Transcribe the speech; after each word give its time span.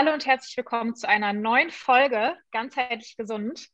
Hallo 0.00 0.14
und 0.14 0.24
herzlich 0.24 0.56
willkommen 0.56 0.94
zu 0.96 1.06
einer 1.06 1.34
neuen 1.34 1.70
Folge 1.70 2.34
Ganzheitlich 2.52 3.18
Gesund. 3.18 3.68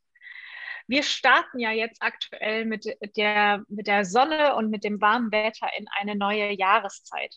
Wir 0.89 1.05
starten 1.05 1.61
ja 1.61 1.71
jetzt 1.71 2.03
aktuell 2.03 2.65
mit 2.65 2.85
der, 3.17 3.63
mit 3.69 3.87
der 3.87 4.05
Sonne 4.05 4.57
und 4.57 4.69
mit 4.69 4.83
dem 4.83 5.01
warmen 5.01 5.31
Wetter 5.31 5.69
in 5.79 5.87
eine 5.97 6.17
neue 6.17 6.51
Jahreszeit. 6.51 7.37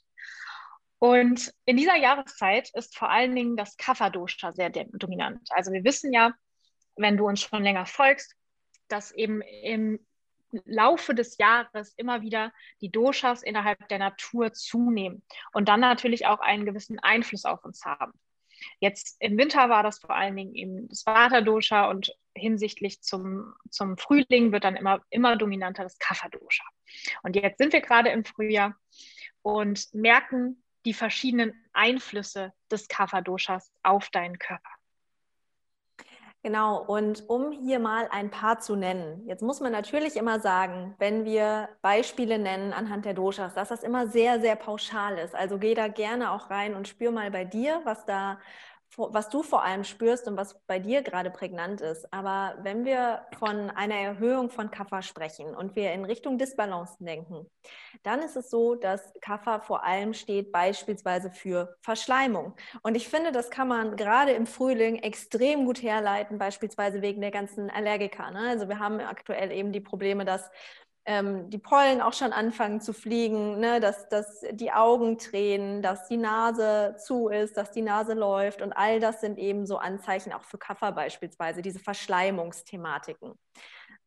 Und 0.97 1.53
in 1.65 1.77
dieser 1.77 1.97
Jahreszeit 1.97 2.71
ist 2.73 2.97
vor 2.97 3.11
allen 3.11 3.35
Dingen 3.35 3.55
das 3.55 3.77
Kapha-Dosha 3.77 4.53
sehr 4.53 4.71
dominant. 4.71 5.47
Also 5.51 5.71
wir 5.71 5.83
wissen 5.83 6.11
ja, 6.11 6.33
wenn 6.95 7.15
du 7.15 7.27
uns 7.27 7.41
schon 7.41 7.61
länger 7.61 7.85
folgst, 7.85 8.35
dass 8.87 9.11
eben 9.11 9.41
im 9.41 10.03
Laufe 10.65 11.13
des 11.13 11.37
Jahres 11.37 11.93
immer 11.95 12.23
wieder 12.23 12.51
die 12.81 12.89
Doshas 12.89 13.43
innerhalb 13.43 13.87
der 13.89 13.99
Natur 13.99 14.51
zunehmen 14.51 15.21
und 15.53 15.69
dann 15.69 15.79
natürlich 15.79 16.25
auch 16.25 16.39
einen 16.39 16.65
gewissen 16.65 16.97
Einfluss 16.97 17.45
auf 17.45 17.63
uns 17.63 17.85
haben. 17.85 18.19
Jetzt 18.79 19.17
im 19.19 19.37
Winter 19.37 19.69
war 19.69 19.83
das 19.83 19.99
vor 19.99 20.15
allen 20.15 20.35
Dingen 20.35 20.55
eben 20.55 20.87
das 20.87 21.05
Vata-Dosha 21.05 21.89
und 21.89 22.15
hinsichtlich 22.35 23.01
zum, 23.01 23.53
zum 23.69 23.97
Frühling 23.97 24.51
wird 24.51 24.63
dann 24.63 24.75
immer, 24.75 25.01
immer 25.09 25.35
dominanter 25.35 25.83
das 25.83 25.97
Kapha-Dosha. 25.99 26.63
Und 27.23 27.35
jetzt 27.35 27.57
sind 27.57 27.73
wir 27.73 27.81
gerade 27.81 28.09
im 28.09 28.23
Frühjahr 28.23 28.75
und 29.41 29.93
merken 29.93 30.63
die 30.85 30.93
verschiedenen 30.93 31.53
Einflüsse 31.73 32.53
des 32.71 32.87
Kapha-Doshas 32.87 33.71
auf 33.83 34.09
deinen 34.09 34.39
Körper. 34.39 34.69
Genau, 36.41 36.81
und 36.85 37.27
um 37.29 37.51
hier 37.51 37.79
mal 37.79 38.07
ein 38.11 38.31
paar 38.31 38.59
zu 38.59 38.77
nennen. 38.77 39.25
Jetzt 39.27 39.41
muss 39.41 39.59
man 39.59 39.73
natürlich 39.73 40.15
immer 40.15 40.39
sagen, 40.39 40.95
wenn 40.97 41.25
wir 41.25 41.67
Beispiele 41.81 42.39
nennen 42.39 42.71
anhand 42.71 43.03
der 43.03 43.13
Doshas, 43.13 43.55
dass 43.55 43.67
das 43.69 43.83
immer 43.83 44.07
sehr, 44.07 44.39
sehr 44.39 44.55
pauschal 44.55 45.17
ist. 45.17 45.35
Also 45.35 45.57
geh 45.59 45.73
da 45.73 45.89
gerne 45.89 46.31
auch 46.31 46.49
rein 46.49 46.75
und 46.75 46.87
spür 46.87 47.11
mal 47.11 47.29
bei 47.29 47.43
dir, 47.43 47.81
was 47.83 48.05
da 48.05 48.39
was 48.97 49.29
du 49.29 49.43
vor 49.43 49.63
allem 49.63 49.83
spürst 49.83 50.27
und 50.27 50.37
was 50.37 50.59
bei 50.65 50.79
dir 50.79 51.01
gerade 51.01 51.29
prägnant 51.29 51.81
ist. 51.81 52.11
Aber 52.11 52.57
wenn 52.63 52.85
wir 52.85 53.25
von 53.37 53.69
einer 53.69 53.95
Erhöhung 53.95 54.49
von 54.49 54.71
Kaffer 54.71 55.01
sprechen 55.01 55.55
und 55.55 55.75
wir 55.75 55.93
in 55.93 56.05
Richtung 56.05 56.37
Disbalancen 56.37 57.05
denken, 57.05 57.49
dann 58.03 58.21
ist 58.21 58.35
es 58.35 58.49
so, 58.49 58.75
dass 58.75 59.13
Kaffer 59.21 59.61
vor 59.61 59.83
allem 59.83 60.13
steht 60.13 60.51
beispielsweise 60.51 61.31
für 61.31 61.75
Verschleimung. 61.81 62.55
Und 62.81 62.95
ich 62.95 63.07
finde, 63.07 63.31
das 63.31 63.49
kann 63.49 63.67
man 63.67 63.95
gerade 63.95 64.31
im 64.31 64.47
Frühling 64.47 64.97
extrem 64.97 65.65
gut 65.65 65.81
herleiten, 65.81 66.37
beispielsweise 66.37 67.01
wegen 67.01 67.21
der 67.21 67.31
ganzen 67.31 67.69
Allergiker. 67.69 68.31
Ne? 68.31 68.49
Also 68.49 68.67
wir 68.67 68.79
haben 68.79 68.99
aktuell 68.99 69.51
eben 69.51 69.71
die 69.71 69.81
Probleme, 69.81 70.25
dass 70.25 70.49
ähm, 71.09 71.49
die 71.49 71.57
Pollen 71.57 72.01
auch 72.01 72.13
schon 72.13 72.33
anfangen 72.33 72.81
zu 72.81 72.93
fliegen, 72.93 73.59
ne? 73.59 73.79
dass, 73.79 74.07
dass 74.09 74.45
die 74.51 74.71
Augen 74.71 75.17
tränen, 75.17 75.81
dass 75.81 76.07
die 76.07 76.17
Nase 76.17 76.97
zu 77.03 77.29
ist, 77.29 77.57
dass 77.57 77.71
die 77.71 77.81
Nase 77.81 78.13
läuft 78.13 78.61
und 78.61 78.73
all 78.73 78.99
das 78.99 79.19
sind 79.19 79.39
eben 79.39 79.65
so 79.65 79.77
Anzeichen 79.77 80.31
auch 80.33 80.43
für 80.43 80.59
Kaffer 80.59 80.91
beispielsweise, 80.91 81.63
diese 81.63 81.79
Verschleimungsthematiken. 81.79 83.33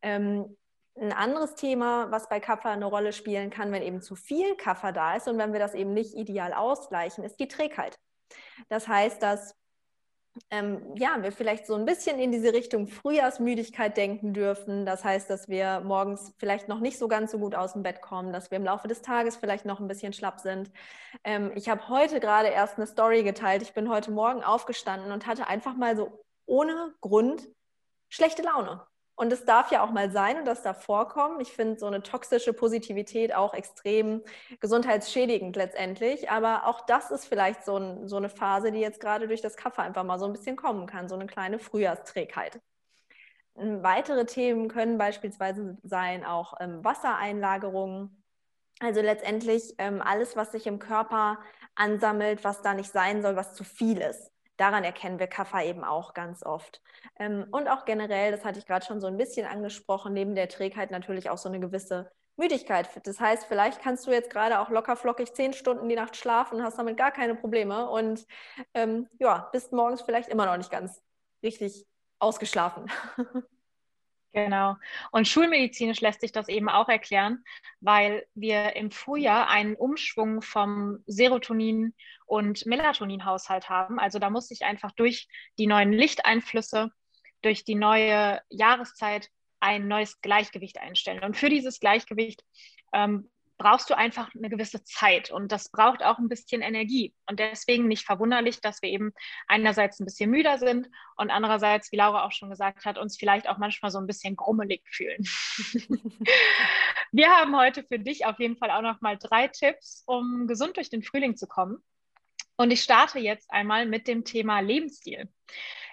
Ähm, 0.01 0.57
ein 0.97 1.13
anderes 1.13 1.57
Thema, 1.57 2.09
was 2.13 2.29
bei 2.29 2.39
Kaffer 2.39 2.71
eine 2.71 2.87
Rolle 2.87 3.13
spielen 3.13 3.51
kann, 3.51 3.73
wenn 3.73 3.83
eben 3.83 4.01
zu 4.01 4.15
viel 4.15 4.55
Kaffer 4.55 4.93
da 4.93 5.17
ist 5.17 5.27
und 5.27 5.39
wenn 5.39 5.53
wir 5.53 5.59
das 5.59 5.75
eben 5.75 5.93
nicht 5.95 6.15
ideal 6.15 6.53
ausgleichen, 6.53 7.25
ist 7.25 7.41
die 7.41 7.49
Trägheit. 7.49 7.99
Das 8.69 8.87
heißt, 8.87 9.21
dass 9.21 9.57
ähm, 10.51 10.81
ja, 10.97 11.23
wir 11.23 11.31
vielleicht 11.31 11.67
so 11.67 11.75
ein 11.75 11.85
bisschen 11.85 12.19
in 12.19 12.33
diese 12.33 12.53
Richtung 12.53 12.87
Frühjahrsmüdigkeit 12.87 13.97
denken 13.97 14.33
dürfen. 14.33 14.87
Das 14.87 15.05
heißt, 15.05 15.29
dass 15.29 15.49
wir 15.49 15.81
morgens 15.81 16.33
vielleicht 16.39 16.69
noch 16.69 16.81
nicht 16.81 16.99
so 16.99 17.09
ganz 17.09 17.33
so 17.33 17.39
gut 17.39 17.55
aus 17.55 17.75
dem 17.75 17.83
Bett 17.83 18.01
kommen, 18.01 18.33
dass 18.33 18.51
wir 18.51 18.57
im 18.57 18.65
Laufe 18.65 18.89
des 18.89 19.03
Tages 19.03 19.37
vielleicht 19.37 19.67
noch 19.67 19.81
ein 19.81 19.89
bisschen 19.89 20.13
schlapp 20.13 20.41
sind. 20.41 20.71
Ähm, 21.25 21.53
ich 21.55 21.69
habe 21.69 21.89
heute 21.89 22.19
gerade 22.21 22.49
erst 22.49 22.77
eine 22.79 22.87
Story 22.87 23.23
geteilt. 23.23 23.63
Ich 23.63 23.75
bin 23.75 23.91
heute 23.91 24.11
Morgen 24.11 24.43
aufgestanden 24.43 25.13
und 25.13 25.27
hatte 25.27 25.49
einfach 25.49 25.77
mal 25.77 25.97
so 25.97 26.25
ohne 26.47 26.95
Grund 27.01 27.49
schlechte 28.09 28.43
Laune. 28.43 28.87
Und 29.15 29.33
es 29.33 29.45
darf 29.45 29.71
ja 29.71 29.85
auch 29.85 29.91
mal 29.91 30.11
sein 30.11 30.39
und 30.39 30.47
das 30.47 30.63
darf 30.63 30.85
vorkommen. 30.85 31.41
Ich 31.41 31.53
finde 31.53 31.79
so 31.79 31.87
eine 31.87 32.03
toxische 32.03 32.53
Positivität 32.53 33.35
auch 33.35 33.53
extrem 33.53 34.23
gesundheitsschädigend 34.61 35.55
letztendlich. 35.55 36.31
Aber 36.31 36.67
auch 36.67 36.81
das 36.87 37.11
ist 37.11 37.27
vielleicht 37.27 37.65
so, 37.65 37.77
ein, 37.77 38.09
so 38.09 38.17
eine 38.17 38.31
Phase, 38.31 38.73
die 38.73 38.81
jetzt 38.81 39.01
gerade 39.01 39.29
durch 39.29 39.43
das 39.43 39.57
Kaffee 39.57 39.83
einfach 39.83 40.05
mal 40.05 40.19
so 40.19 40.25
ein 40.27 40.33
bisschen 40.33 40.57
kommen 40.57 40.87
kann, 40.87 41.09
so 41.09 41.15
eine 41.15 41.27
kleine 41.27 41.59
Frühjahrsträgheit. 41.59 42.61
Ähm, 43.57 43.83
weitere 43.83 44.25
Themen 44.25 44.69
können 44.69 44.97
beispielsweise 44.97 45.77
sein 45.83 46.25
auch 46.25 46.55
ähm, 46.61 46.83
Wassereinlagerungen. 46.83 48.25
Also 48.81 49.03
letztendlich 49.03 49.75
ähm, 49.79 50.01
alles, 50.01 50.37
was 50.37 50.53
sich 50.53 50.67
im 50.67 50.79
Körper 50.79 51.39
ansammelt, 51.75 52.45
was 52.45 52.63
da 52.63 52.75
nicht 52.75 52.91
sein 52.91 53.23
soll, 53.23 53.37
was 53.37 53.55
zu 53.55 53.63
viel 53.63 53.99
ist 53.99 54.32
daran 54.57 54.85
erkennen 54.85 55.19
wir 55.19 55.27
Kaffer 55.27 55.65
eben 55.65 55.85
auch 55.85 56.15
ganz 56.15 56.45
oft. 56.45 56.83
Ähm, 57.19 57.47
und 57.51 57.69
auch 57.69 57.85
generell, 57.85 58.33
das 58.33 58.45
hatte 58.45 58.59
ich 58.59 58.67
gerade 58.67 58.85
schon 58.85 59.01
so 59.01 59.07
ein 59.07 59.17
bisschen 59.17 59.47
angesprochen, 59.47 60.13
neben 60.13 60.35
der 60.35 60.49
Trägheit 60.49 60.91
natürlich 60.91 61.31
auch 61.31 61.39
so 61.39 61.49
eine 61.49 61.61
gewisse 61.61 62.11
Müdigkeit. 62.37 62.89
Das 63.07 63.21
heißt, 63.21 63.47
vielleicht 63.47 63.83
kannst 63.83 64.07
du 64.07 64.11
jetzt 64.11 64.31
gerade 64.31 64.59
auch 64.61 64.71
locker 64.71 64.97
flockig 64.97 65.35
zehn 65.35 65.53
Stunden 65.53 65.89
die 65.89 65.97
Nacht 65.97 66.17
schlafen, 66.17 66.63
hast 66.63 66.79
damit 66.79 66.97
gar 66.97 67.11
keine 67.11 67.35
Probleme 67.35 67.89
und 67.89 68.27
ähm, 68.75 69.09
ja, 69.19 69.49
bist 69.53 69.73
morgens 69.73 70.03
vielleicht 70.03 70.29
immer 70.29 70.47
noch 70.47 70.57
nicht 70.57 70.71
ganz 70.71 71.03
richtig 71.43 71.87
ausgeschlafen. 72.19 72.91
Genau. 74.33 74.77
Und 75.11 75.29
schulmedizinisch 75.29 76.01
lässt 76.01 76.23
sich 76.23 76.33
das 76.33 76.49
eben 76.49 76.71
auch 76.71 76.89
erklären, 76.89 77.45
weil 77.81 78.27
wir 78.35 78.77
im 78.77 78.91
Frühjahr 78.91 79.49
einen 79.51 79.75
Umschwung 79.75 80.41
vom 80.41 81.05
Serotonin- 81.07 81.93
und 82.25 82.65
Melatoninhaushalt 82.65 83.69
haben. 83.69 83.99
Also 83.99 84.19
da 84.19 84.31
muss 84.31 84.49
sich 84.49 84.65
einfach 84.65 84.93
durch 84.93 85.29
die 85.59 85.67
neuen 85.67 85.93
Lichteinflüsse, 85.93 86.91
durch 87.43 87.65
die 87.65 87.75
neue 87.75 88.41
Jahreszeit 88.49 89.29
ein 89.61 89.87
neues 89.87 90.21
Gleichgewicht 90.23 90.79
einstellen. 90.79 91.23
Und 91.23 91.37
für 91.37 91.51
dieses 91.51 91.79
Gleichgewicht 91.79 92.43
ähm, 92.95 93.31
brauchst 93.63 93.89
du 93.91 93.97
einfach 93.97 94.35
eine 94.35 94.51
gewisse 94.51 94.83
Zeit 94.83 95.31
und 95.31 95.53
das 95.53 95.71
braucht 95.71 96.03
auch 96.03 96.19
ein 96.19 96.29
bisschen 96.29 96.63
Energie. 96.63 97.15
Und 97.27 97.39
deswegen 97.39 97.87
nicht 97.87 98.05
verwunderlich, 98.05 98.61
dass 98.61 98.83
wir 98.83 98.89
eben 98.89 99.13
einerseits 99.47 100.01
ein 100.01 100.05
bisschen 100.05 100.31
müder 100.31 100.59
sind 100.59 100.89
und 101.17 101.31
andererseits, 101.31 101.93
wie 101.93 101.97
Laura 101.97 102.25
auch 102.25 102.33
schon 102.33 102.51
gesagt 102.51 102.85
hat, 102.85 102.99
uns 102.99 103.17
vielleicht 103.17 103.49
auch 103.49 103.59
manchmal 103.59 103.91
so 103.91 103.99
ein 103.99 104.07
bisschen 104.07 104.35
grummelig 104.37 104.83
fühlen. 104.91 105.23
wir 107.13 107.31
haben 107.31 107.57
heute 107.57 107.85
für 107.85 107.99
dich 107.99 108.27
auf 108.27 108.41
jeden 108.41 108.57
Fall 108.57 108.71
auch 108.71 108.83
noch 108.83 109.01
mal 109.01 109.17
drei 109.17 109.49
Tipps, 109.49 110.03
um 110.07 110.47
gesund 110.49 110.77
durch 110.77 110.91
den 110.91 111.03
Frühling 111.03 111.37
zu 111.37 111.47
kommen. 111.47 111.79
Und 112.57 112.71
ich 112.71 112.83
starte 112.83 113.19
jetzt 113.19 113.51
einmal 113.51 113.87
mit 113.87 114.09
dem 114.09 114.25
Thema 114.25 114.61
Lebensstil. 114.61 115.29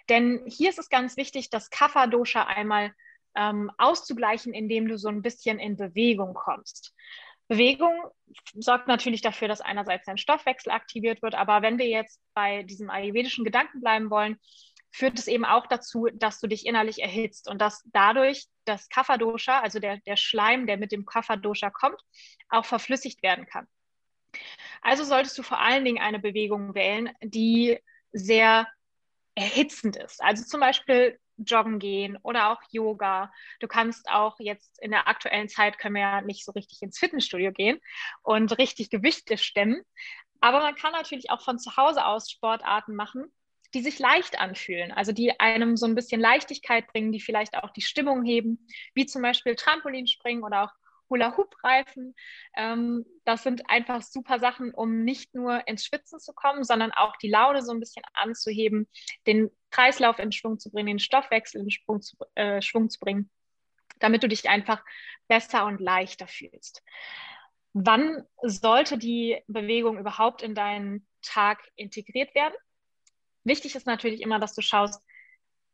Denn 0.10 0.44
hier 0.48 0.70
ist 0.70 0.80
es 0.80 0.90
ganz 0.90 1.18
wichtig, 1.18 1.50
das 1.50 1.70
Kapha-Dosha 1.70 2.44
einmal 2.44 2.94
ähm, 3.36 3.72
auszugleichen, 3.78 4.54
indem 4.54 4.88
du 4.88 4.98
so 4.98 5.08
ein 5.08 5.22
bisschen 5.22 5.60
in 5.60 5.78
Bewegung 5.78 6.34
kommst. 6.34 6.94
Bewegung 7.50 8.06
sorgt 8.54 8.88
natürlich 8.88 9.22
dafür, 9.22 9.48
dass 9.48 9.60
einerseits 9.60 10.06
dein 10.06 10.20
Stoffwechsel 10.20 10.72
aktiviert 10.72 11.22
wird, 11.24 11.34
aber 11.34 11.62
wenn 11.64 11.80
wir 11.80 11.88
jetzt 11.88 12.22
bei 12.36 12.64
diesem 12.64 12.90
ayurvedischen 12.92 13.44
Gedanken 13.44 13.82
bleiben 13.82 14.10
wollen, 14.12 14.38
führt 14.92 15.18
es 15.18 15.28
eben 15.28 15.46
auch 15.46 15.66
dazu, 15.68 16.08
dass 16.14 16.40
du 16.40 16.48
dich 16.48 16.66
innerlich 16.66 17.02
erhitzt 17.02 17.50
und 17.50 17.60
dass 17.60 17.84
dadurch 17.92 18.46
das 18.66 18.88
Kapha-Dosha, 18.90 19.60
also 19.60 19.80
der, 19.80 19.98
der 19.98 20.16
Schleim, 20.16 20.68
der 20.68 20.78
mit 20.78 20.92
dem 20.92 21.06
Kapha-Dosha 21.06 21.72
kommt, 21.72 22.00
auch 22.50 22.66
verflüssigt 22.66 23.24
werden 23.24 23.48
kann. 23.48 23.68
Also 24.82 25.04
solltest 25.04 25.38
du 25.38 25.44
vor 25.44 25.60
allen 25.60 25.86
Dingen 25.86 26.02
eine 26.02 26.20
Bewegung 26.20 26.76
wählen, 26.76 27.12
die 27.22 27.80
sehr 28.12 28.68
erhitzend 29.36 29.96
ist. 29.96 30.22
Also 30.22 30.44
zum 30.44 30.60
Beispiel 30.60 31.20
joggen 31.46 31.80
gehen 31.80 32.18
oder 32.24 32.52
auch 32.52 32.62
Yoga. 32.72 33.32
Du 33.60 33.68
kannst 33.68 34.10
auch 34.10 34.40
jetzt 34.40 34.82
in 34.82 34.92
der 34.92 35.08
aktuellen 35.08 35.50
Zeit 35.50 35.78
können 35.78 35.96
wir 35.96 36.02
ja 36.02 36.22
nicht 36.22 36.46
so 36.46 36.52
richtig 36.52 36.82
ins 36.82 37.00
Fitnessstudio 37.00 37.52
gehen 37.52 37.80
und 38.22 38.58
richtig 38.58 38.90
Gewichte 38.90 39.38
stemmen. 39.38 39.82
Aber 40.42 40.60
man 40.60 40.76
kann 40.76 40.94
natürlich 40.94 41.30
auch 41.32 41.42
von 41.42 41.60
zu 41.60 41.76
Hause 41.76 42.06
aus 42.06 42.30
Sportarten 42.30 42.96
machen, 42.96 43.32
die 43.74 43.82
sich 43.82 44.00
leicht 44.00 44.40
anfühlen, 44.40 44.92
also 44.92 45.12
die 45.12 45.40
einem 45.40 45.78
so 45.78 45.86
ein 45.86 45.96
bisschen 45.96 46.22
Leichtigkeit 46.22 46.88
bringen, 46.88 47.12
die 47.12 47.20
vielleicht 47.20 47.56
auch 47.56 47.72
die 47.72 47.82
Stimmung 47.82 48.24
heben, 48.24 48.66
wie 48.94 49.06
zum 49.06 49.22
Beispiel 49.22 49.56
Trampolinspringen 49.56 50.44
oder 50.44 50.64
auch 50.64 50.72
Hula-Hoop-Reifen. 51.10 52.16
Ähm, 52.56 53.06
das 53.26 53.44
sind 53.44 53.70
einfach 53.70 54.02
super 54.02 54.40
Sachen, 54.40 54.74
um 54.74 55.04
nicht 55.04 55.34
nur 55.34 55.68
ins 55.68 55.86
Schwitzen 55.86 56.20
zu 56.20 56.34
kommen, 56.34 56.64
sondern 56.64 56.92
auch 56.92 57.16
die 57.18 57.30
Laune 57.30 57.62
so 57.62 57.72
ein 57.72 57.80
bisschen 57.80 58.04
anzuheben, 58.14 58.88
den 59.28 59.50
Kreislauf 59.72 60.20
in 60.20 60.32
Schwung 60.32 60.60
zu 60.60 60.72
bringen, 60.72 60.88
den 60.88 61.00
Stoffwechsel 61.00 61.62
in 61.62 61.72
Schwung 61.72 62.02
zu, 62.02 62.18
äh, 62.36 62.62
Schwung 62.62 62.90
zu 62.90 63.00
bringen, 63.00 63.30
damit 64.00 64.24
du 64.24 64.28
dich 64.28 64.50
einfach 64.50 64.84
besser 65.28 65.66
und 65.66 65.80
leichter 65.80 66.28
fühlst. 66.28 66.84
Wann 67.74 68.26
sollte 68.42 68.98
die 68.98 69.42
Bewegung 69.48 70.00
überhaupt 70.00 70.42
in 70.42 70.56
deinen 70.56 71.08
Tag 71.22 71.60
integriert 71.76 72.34
werden? 72.34 72.56
Wichtig 73.44 73.76
ist 73.76 73.86
natürlich 73.86 74.22
immer, 74.22 74.40
dass 74.40 74.56
du 74.56 74.62
schaust, 74.62 75.02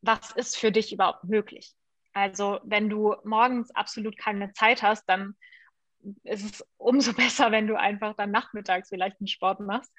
was 0.02 0.32
ist 0.32 0.58
für 0.58 0.72
dich 0.72 0.94
überhaupt 0.94 1.24
möglich. 1.24 1.74
Also 2.16 2.62
wenn 2.64 2.90
du 2.90 3.14
morgens 3.26 3.76
absolut 3.76 4.18
keine 4.18 4.54
Zeit 4.54 4.82
hast, 4.82 5.04
dann 5.10 5.36
ist 6.24 6.46
es 6.46 6.68
umso 6.78 7.14
besser, 7.14 7.52
wenn 7.52 7.68
du 7.68 7.78
einfach 7.78 8.16
dann 8.16 8.32
nachmittags 8.32 8.90
vielleicht 8.90 9.20
einen 9.20 9.28
Sport 9.28 9.60
machst. 9.60 9.92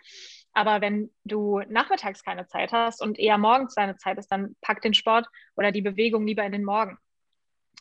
Aber 0.54 0.80
wenn 0.80 1.14
du 1.24 1.60
nachmittags 1.68 2.24
keine 2.24 2.46
Zeit 2.46 2.72
hast 2.72 3.02
und 3.02 3.18
eher 3.18 3.36
morgens 3.36 3.74
deine 3.74 3.98
Zeit 3.98 4.16
ist, 4.16 4.28
dann 4.28 4.56
pack 4.62 4.80
den 4.80 4.94
Sport 4.94 5.26
oder 5.56 5.72
die 5.72 5.82
Bewegung 5.82 6.26
lieber 6.26 6.42
in 6.42 6.52
den 6.52 6.64
Morgen. 6.64 6.96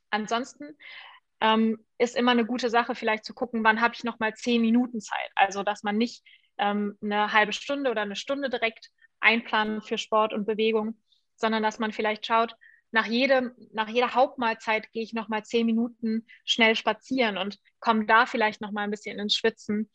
Ansonsten 0.10 0.76
ähm, 1.40 1.86
ist 1.98 2.18
immer 2.18 2.32
eine 2.32 2.46
gute 2.46 2.70
Sache, 2.70 2.94
vielleicht 2.94 3.24
zu 3.24 3.34
gucken, 3.34 3.64
wann 3.64 3.80
habe 3.80 3.94
ich 3.96 4.04
noch 4.04 4.20
mal 4.20 4.34
zehn 4.34 4.62
Minuten 4.62 5.00
Zeit. 5.00 5.32
Also 5.36 5.64
dass 5.64 5.84
man 5.84 5.98
nicht 5.98 6.26
ähm, 6.58 6.98
eine 7.02 7.32
halbe 7.32 7.54
Stunde 7.54 7.90
oder 7.90 8.02
eine 8.02 8.18
Stunde 8.18 8.50
direkt 8.50 8.90
einplanen 9.22 9.82
für 9.82 9.98
Sport 9.98 10.34
und 10.34 10.46
Bewegung, 10.46 11.02
sondern 11.38 11.64
dass 11.64 11.80
man 11.80 11.94
vielleicht 11.94 12.26
schaut, 12.26 12.54
nach, 12.96 13.08
jedem, 13.08 13.52
nach 13.74 13.90
jeder 13.90 14.14
Hauptmahlzeit 14.14 14.90
gehe 14.94 15.04
ich 15.04 15.12
noch 15.12 15.28
mal 15.28 15.44
zehn 15.44 15.66
Minuten 15.66 16.26
schnell 16.46 16.78
spazieren 16.78 17.38
und 17.38 17.60
komme 17.82 18.06
da 18.06 18.26
vielleicht 18.26 18.62
noch 18.62 18.72
mal 18.72 18.84
ein 18.84 18.90
bisschen 18.90 19.20
ins 19.20 19.36
Schwitzen, 19.36 19.92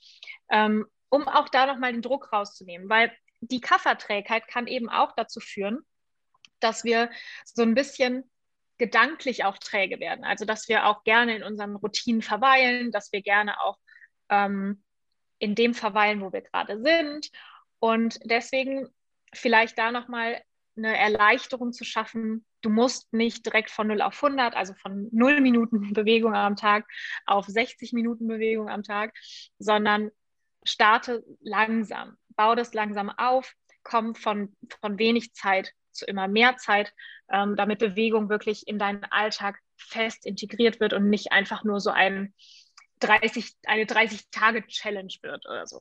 ähm, 0.51 0.87
um 1.09 1.27
auch 1.27 1.49
da 1.49 1.65
noch 1.65 1.79
mal 1.79 1.93
den 1.93 2.03
Druck 2.03 2.31
rauszunehmen, 2.31 2.91
weil 2.91 3.11
die 3.41 3.63
Kafferträgheit 3.63 4.47
kann 4.49 4.67
eben 4.67 4.91
auch 4.91 5.13
dazu 5.17 5.41
führen, 5.41 5.79
dass 6.61 6.85
wir 6.85 7.09
so 7.47 7.63
ein 7.63 7.75
bisschen 7.75 8.31
gedanklich 8.77 9.45
auch 9.45 9.57
träge 9.57 9.99
werden. 9.99 10.27
Also 10.27 10.45
dass 10.45 10.69
wir 10.69 10.85
auch 10.85 11.03
gerne 11.03 11.37
in 11.37 11.43
unseren 11.43 11.77
Routinen 11.77 12.21
verweilen, 12.21 12.93
dass 12.93 13.13
wir 13.13 13.23
gerne 13.23 13.63
auch 13.63 13.79
ähm, 14.29 14.85
in 15.39 15.55
dem 15.55 15.73
verweilen, 15.73 16.21
wo 16.21 16.35
wir 16.35 16.43
gerade 16.43 16.83
sind. 16.83 17.31
Und 17.79 18.21
deswegen 18.25 18.91
vielleicht 19.33 19.79
da 19.79 19.91
nochmal 19.91 20.43
eine 20.77 20.99
Erleichterung 20.99 21.73
zu 21.73 21.85
schaffen. 21.85 22.45
Du 22.63 22.71
musst 22.71 23.13
nicht 23.13 23.47
direkt 23.47 23.71
von 23.71 23.87
0 23.87 24.03
auf 24.03 24.23
100, 24.23 24.55
also 24.55 24.75
von 24.75 25.09
0 25.13 25.41
Minuten 25.41 25.93
Bewegung 25.95 26.35
am 26.35 26.57
Tag 26.57 26.87
auf 27.27 27.47
60 27.47 27.93
Minuten 27.93 28.27
Bewegung 28.27 28.69
am 28.69 28.83
Tag, 28.83 29.15
sondern 29.59 30.11
starte 30.65 31.25
langsam, 31.41 32.17
bau 32.37 32.55
das 32.55 32.75
langsam 32.75 33.11
auf, 33.11 33.55
komm 33.83 34.15
von, 34.15 34.55
von 34.81 34.99
wenig 34.99 35.33
Zeit 35.33 35.73
zu 35.93 36.05
immer 36.05 36.29
mehr 36.29 36.57
Zeit, 36.57 36.93
ähm, 37.31 37.57
damit 37.57 37.79
Bewegung 37.79 38.29
wirklich 38.29 38.67
in 38.67 38.79
deinen 38.79 39.05
Alltag 39.05 39.59
fest 39.77 40.27
integriert 40.27 40.81
wird 40.81 40.93
und 40.93 41.09
nicht 41.09 41.33
einfach 41.33 41.65
nur 41.65 41.81
so 41.81 41.91
ein 41.91 42.35
30, 43.01 43.57
eine 43.67 43.85
30-Tage-Challenge 43.85 45.15
wird 45.23 45.47
oder 45.47 45.67
so. 45.67 45.81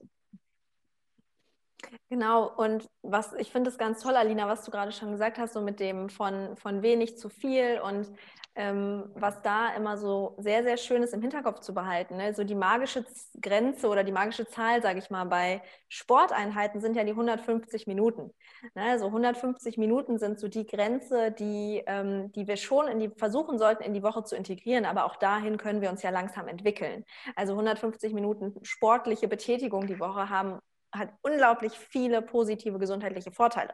Genau, 2.10 2.50
und 2.56 2.90
was 3.02 3.34
ich 3.34 3.52
finde 3.52 3.70
es 3.70 3.78
ganz 3.78 4.02
toll, 4.02 4.16
Alina, 4.16 4.48
was 4.48 4.64
du 4.64 4.72
gerade 4.72 4.92
schon 4.92 5.12
gesagt 5.12 5.38
hast, 5.38 5.54
so 5.54 5.62
mit 5.62 5.80
dem 5.80 6.10
von, 6.10 6.56
von 6.58 6.82
wenig 6.82 7.18
zu 7.18 7.30
viel 7.30 7.80
und 7.84 8.08
ähm, 8.56 9.06
was 9.16 9.42
da 9.42 9.74
immer 9.76 9.98
so 9.98 10.36
sehr, 10.38 10.64
sehr 10.64 10.76
schön 10.78 11.02
ist 11.02 11.14
im 11.14 11.22
Hinterkopf 11.22 11.62
zu 11.62 11.74
behalten. 11.74 12.18
Ne? 12.18 12.34
So 12.34 12.44
die 12.44 12.56
magische 12.56 13.06
Grenze 13.42 13.88
oder 13.88 14.04
die 14.04 14.12
magische 14.12 14.46
Zahl, 14.48 14.82
sage 14.82 15.00
ich 15.00 15.10
mal, 15.10 15.26
bei 15.26 15.62
Sporteinheiten 15.88 16.82
sind 16.82 16.96
ja 16.96 17.04
die 17.04 17.12
150 17.12 17.88
Minuten. 17.88 18.32
Ne? 18.76 18.84
Also 18.84 19.06
150 19.06 19.78
Minuten 19.78 20.18
sind 20.18 20.40
so 20.40 20.50
die 20.50 20.66
Grenze, 20.66 21.32
die, 21.32 21.84
ähm, 21.86 22.32
die 22.34 22.48
wir 22.48 22.58
schon 22.58 22.88
in 22.88 23.00
die, 23.00 23.10
versuchen 23.10 23.58
sollten, 23.58 23.84
in 23.84 23.94
die 23.94 24.04
Woche 24.04 24.24
zu 24.24 24.36
integrieren, 24.36 24.86
aber 24.86 25.06
auch 25.06 25.16
dahin 25.16 25.58
können 25.58 25.82
wir 25.82 25.90
uns 25.90 26.02
ja 26.02 26.10
langsam 26.10 26.48
entwickeln. 26.48 27.06
Also 27.36 27.54
150 27.54 28.14
Minuten 28.14 28.56
sportliche 28.64 29.28
Betätigung 29.28 29.88
die 29.88 30.00
Woche 30.00 30.30
haben 30.30 30.60
hat 30.92 31.10
unglaublich 31.22 31.78
viele 31.78 32.22
positive 32.22 32.80
gesundheitliche 32.80 33.32
Vorteile. 33.32 33.74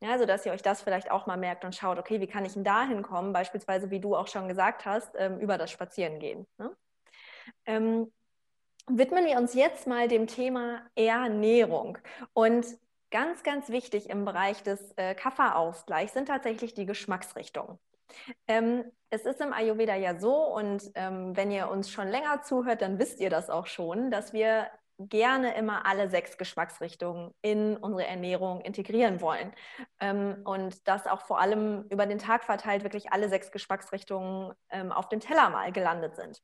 Ja, 0.00 0.10
also 0.10 0.26
dass 0.26 0.44
ihr 0.46 0.52
euch 0.52 0.62
das 0.62 0.82
vielleicht 0.82 1.10
auch 1.10 1.26
mal 1.26 1.36
merkt 1.36 1.64
und 1.64 1.74
schaut, 1.74 1.98
okay, 1.98 2.20
wie 2.20 2.26
kann 2.26 2.44
ich 2.44 2.54
denn 2.54 2.64
da 2.64 2.86
hinkommen, 2.86 3.32
beispielsweise, 3.32 3.90
wie 3.90 4.00
du 4.00 4.14
auch 4.14 4.28
schon 4.28 4.48
gesagt 4.48 4.84
hast, 4.84 5.14
ähm, 5.16 5.38
über 5.38 5.58
das 5.58 5.70
Spazierengehen. 5.70 6.46
Ne? 6.58 6.76
Ähm, 7.66 8.12
widmen 8.86 9.24
wir 9.24 9.38
uns 9.38 9.54
jetzt 9.54 9.86
mal 9.86 10.08
dem 10.08 10.26
Thema 10.26 10.82
Ernährung. 10.94 11.98
Und 12.32 12.66
ganz, 13.10 13.42
ganz 13.42 13.68
wichtig 13.70 14.08
im 14.08 14.24
Bereich 14.24 14.62
des 14.62 14.92
äh, 14.96 15.14
Kafferausgleichs 15.14 16.12
sind 16.12 16.26
tatsächlich 16.26 16.74
die 16.74 16.86
Geschmacksrichtungen. 16.86 17.78
Ähm, 18.46 18.84
es 19.10 19.24
ist 19.24 19.40
im 19.40 19.52
Ayurveda 19.52 19.94
ja 19.94 20.18
so, 20.18 20.34
und 20.54 20.90
ähm, 20.94 21.36
wenn 21.36 21.50
ihr 21.50 21.68
uns 21.70 21.90
schon 21.90 22.08
länger 22.08 22.42
zuhört, 22.42 22.82
dann 22.82 22.98
wisst 22.98 23.20
ihr 23.20 23.30
das 23.30 23.50
auch 23.50 23.66
schon, 23.66 24.10
dass 24.10 24.32
wir 24.32 24.68
gerne 25.08 25.54
immer 25.56 25.86
alle 25.86 26.10
sechs 26.10 26.36
Geschmacksrichtungen 26.36 27.32
in 27.42 27.76
unsere 27.76 28.06
Ernährung 28.06 28.60
integrieren 28.60 29.20
wollen. 29.20 29.52
Ähm, 30.00 30.42
und 30.44 30.86
dass 30.86 31.06
auch 31.06 31.22
vor 31.22 31.40
allem 31.40 31.84
über 31.90 32.06
den 32.06 32.18
Tag 32.18 32.44
verteilt 32.44 32.82
wirklich 32.82 33.12
alle 33.12 33.28
sechs 33.28 33.50
Geschmacksrichtungen 33.50 34.52
ähm, 34.70 34.92
auf 34.92 35.08
dem 35.08 35.20
Teller 35.20 35.50
mal 35.50 35.72
gelandet 35.72 36.16
sind. 36.16 36.42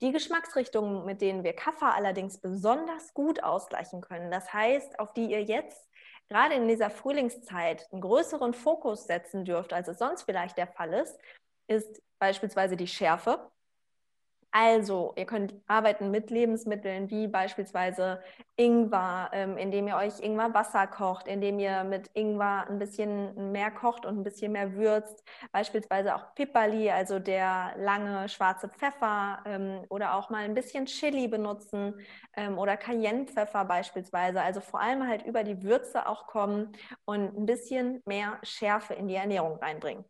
Die 0.00 0.12
Geschmacksrichtungen, 0.12 1.04
mit 1.04 1.20
denen 1.20 1.42
wir 1.42 1.54
Kaffer 1.54 1.94
allerdings 1.94 2.40
besonders 2.40 3.12
gut 3.14 3.42
ausgleichen 3.42 4.00
können, 4.00 4.30
das 4.30 4.52
heißt, 4.52 5.00
auf 5.00 5.12
die 5.12 5.26
ihr 5.26 5.42
jetzt 5.42 5.88
gerade 6.28 6.54
in 6.54 6.68
dieser 6.68 6.90
Frühlingszeit 6.90 7.88
einen 7.90 8.02
größeren 8.02 8.54
Fokus 8.54 9.06
setzen 9.06 9.44
dürft, 9.44 9.72
als 9.72 9.88
es 9.88 9.98
sonst 9.98 10.22
vielleicht 10.22 10.56
der 10.56 10.68
Fall 10.68 10.92
ist, 10.92 11.18
ist 11.66 12.02
beispielsweise 12.18 12.76
die 12.76 12.86
Schärfe. 12.86 13.50
Also, 14.50 15.12
ihr 15.16 15.26
könnt 15.26 15.54
arbeiten 15.66 16.10
mit 16.10 16.30
Lebensmitteln 16.30 17.10
wie 17.10 17.28
beispielsweise 17.28 18.22
Ingwer, 18.56 19.28
ähm, 19.32 19.58
indem 19.58 19.86
ihr 19.88 19.96
euch 19.96 20.20
Ingwer 20.20 20.54
Wasser 20.54 20.86
kocht, 20.86 21.28
indem 21.28 21.58
ihr 21.58 21.84
mit 21.84 22.10
Ingwer 22.14 22.66
ein 22.68 22.78
bisschen 22.78 23.52
mehr 23.52 23.70
kocht 23.70 24.06
und 24.06 24.18
ein 24.18 24.24
bisschen 24.24 24.52
mehr 24.52 24.74
würzt. 24.74 25.22
Beispielsweise 25.52 26.14
auch 26.16 26.34
Pipperli, 26.34 26.90
also 26.90 27.18
der 27.18 27.74
lange 27.76 28.28
schwarze 28.30 28.68
Pfeffer 28.70 29.42
ähm, 29.44 29.84
oder 29.90 30.14
auch 30.14 30.30
mal 30.30 30.44
ein 30.44 30.54
bisschen 30.54 30.86
Chili 30.86 31.28
benutzen 31.28 32.00
ähm, 32.34 32.58
oder 32.58 32.76
Cayennepfeffer 32.78 33.66
beispielsweise. 33.66 34.40
Also 34.40 34.60
vor 34.62 34.80
allem 34.80 35.06
halt 35.06 35.26
über 35.26 35.44
die 35.44 35.62
Würze 35.62 36.08
auch 36.08 36.26
kommen 36.26 36.72
und 37.04 37.36
ein 37.36 37.44
bisschen 37.46 38.00
mehr 38.06 38.38
Schärfe 38.42 38.94
in 38.94 39.08
die 39.08 39.14
Ernährung 39.14 39.58
reinbringen. 39.58 40.04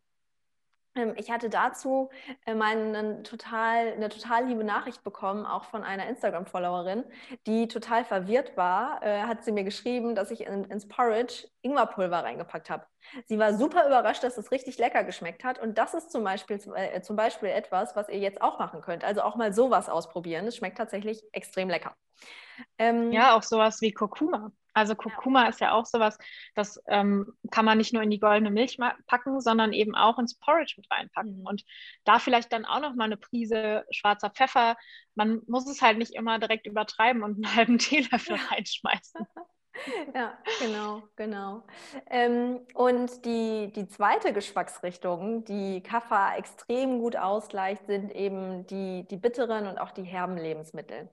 Ähm, 0.99 1.13
ich 1.17 1.31
hatte 1.31 1.49
dazu 1.49 2.09
äh, 2.45 2.53
mal 2.53 2.77
eine 2.77 3.23
total, 3.23 3.93
eine 3.93 4.09
total 4.09 4.45
liebe 4.45 4.63
Nachricht 4.63 5.03
bekommen, 5.03 5.45
auch 5.45 5.63
von 5.65 5.83
einer 5.83 6.07
Instagram-Followerin, 6.07 7.03
die 7.47 7.67
total 7.67 8.03
verwirrt 8.03 8.57
war. 8.57 9.01
Äh, 9.03 9.23
hat 9.23 9.43
sie 9.43 9.51
mir 9.51 9.63
geschrieben, 9.63 10.15
dass 10.15 10.31
ich 10.31 10.41
in, 10.41 10.65
ins 10.65 10.87
Porridge 10.87 11.47
Ingwerpulver 11.61 12.23
reingepackt 12.23 12.69
habe. 12.69 12.85
Sie 13.25 13.39
war 13.39 13.53
super 13.53 13.85
überrascht, 13.87 14.23
dass 14.23 14.37
es 14.37 14.51
richtig 14.51 14.77
lecker 14.77 15.03
geschmeckt 15.03 15.43
hat. 15.43 15.59
Und 15.59 15.77
das 15.77 15.93
ist 15.93 16.11
zum 16.11 16.23
Beispiel, 16.23 16.59
äh, 16.75 17.01
zum 17.01 17.15
Beispiel 17.15 17.49
etwas, 17.49 17.95
was 17.95 18.09
ihr 18.09 18.19
jetzt 18.19 18.41
auch 18.41 18.59
machen 18.59 18.81
könnt. 18.81 19.03
Also 19.03 19.21
auch 19.21 19.35
mal 19.35 19.53
sowas 19.53 19.89
ausprobieren. 19.89 20.47
Es 20.47 20.57
schmeckt 20.57 20.77
tatsächlich 20.77 21.23
extrem 21.31 21.69
lecker. 21.69 21.95
Ähm, 22.77 23.11
ja, 23.11 23.35
auch 23.35 23.43
sowas 23.43 23.81
wie 23.81 23.91
Kurkuma. 23.91 24.51
Also 24.79 24.95
Kurkuma 24.95 25.43
ja. 25.43 25.49
ist 25.49 25.59
ja 25.59 25.73
auch 25.73 25.85
sowas, 25.85 26.17
das 26.55 26.81
ähm, 26.87 27.33
kann 27.51 27.65
man 27.65 27.77
nicht 27.77 27.93
nur 27.93 28.01
in 28.01 28.09
die 28.09 28.19
goldene 28.19 28.51
Milch 28.51 28.77
packen, 29.07 29.41
sondern 29.41 29.73
eben 29.73 29.95
auch 29.95 30.17
ins 30.17 30.35
Porridge 30.39 30.75
mit 30.77 30.89
reinpacken. 30.89 31.39
Mhm. 31.39 31.45
Und 31.45 31.63
da 32.05 32.19
vielleicht 32.19 32.53
dann 32.53 32.65
auch 32.65 32.79
noch 32.79 32.95
mal 32.95 33.05
eine 33.05 33.17
Prise 33.17 33.85
schwarzer 33.91 34.29
Pfeffer. 34.29 34.77
Man 35.15 35.41
muss 35.47 35.69
es 35.69 35.81
halt 35.81 35.97
nicht 35.97 36.13
immer 36.13 36.39
direkt 36.39 36.65
übertreiben 36.65 37.23
und 37.23 37.35
einen 37.35 37.43
halben 37.55 37.77
Teelöffel 37.77 38.37
ja. 38.37 38.43
reinschmeißen. 38.51 39.25
Ja, 40.13 40.37
genau, 40.59 41.03
genau. 41.15 41.63
Ähm, 42.09 42.61
und 42.73 43.23
die, 43.23 43.71
die 43.73 43.87
zweite 43.87 44.33
Geschmacksrichtung, 44.33 45.45
die 45.45 45.81
Kaffer 45.81 46.33
extrem 46.37 46.99
gut 46.99 47.15
ausgleicht, 47.15 47.85
sind 47.85 48.13
eben 48.13 48.65
die, 48.67 49.05
die 49.09 49.15
bitteren 49.15 49.67
und 49.67 49.77
auch 49.77 49.91
die 49.91 50.03
herben 50.03 50.37
Lebensmittel. 50.37 51.09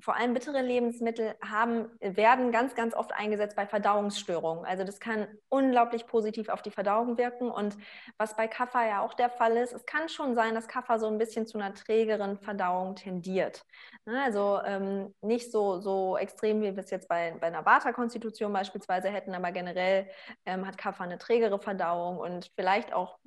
Vor 0.00 0.16
allem 0.16 0.32
bittere 0.32 0.62
Lebensmittel 0.62 1.34
haben, 1.44 1.90
werden 2.00 2.52
ganz, 2.52 2.76
ganz 2.76 2.94
oft 2.94 3.12
eingesetzt 3.12 3.56
bei 3.56 3.66
Verdauungsstörungen. 3.66 4.64
Also 4.64 4.84
das 4.84 5.00
kann 5.00 5.26
unglaublich 5.48 6.06
positiv 6.06 6.48
auf 6.48 6.62
die 6.62 6.70
Verdauung 6.70 7.18
wirken. 7.18 7.50
Und 7.50 7.76
was 8.16 8.36
bei 8.36 8.46
Kaffer 8.46 8.86
ja 8.86 9.02
auch 9.02 9.14
der 9.14 9.28
Fall 9.28 9.56
ist, 9.56 9.72
es 9.72 9.86
kann 9.86 10.08
schon 10.08 10.36
sein, 10.36 10.54
dass 10.54 10.68
Kaffer 10.68 11.00
so 11.00 11.08
ein 11.08 11.18
bisschen 11.18 11.46
zu 11.46 11.58
einer 11.58 11.74
trägeren 11.74 12.38
Verdauung 12.38 12.94
tendiert. 12.94 13.64
Ne, 14.06 14.22
also 14.22 14.60
ähm, 14.64 15.14
nicht 15.20 15.50
so, 15.50 15.80
so 15.80 16.16
extrem, 16.16 16.60
wie 16.62 16.76
wir 16.76 16.82
es 16.82 16.90
jetzt 16.90 17.08
bei, 17.08 17.36
bei 17.40 17.48
einer 17.48 17.66
Vata-Konstitution 17.66 18.52
beispielsweise 18.52 19.08
hätten, 19.08 19.34
aber 19.34 19.50
generell 19.50 20.08
ähm, 20.46 20.66
hat 20.66 20.78
Kaffer 20.78 21.04
eine 21.04 21.18
trägere 21.18 21.58
Verdauung 21.58 22.18
und 22.18 22.52
vielleicht 22.56 22.92
auch 22.92 23.18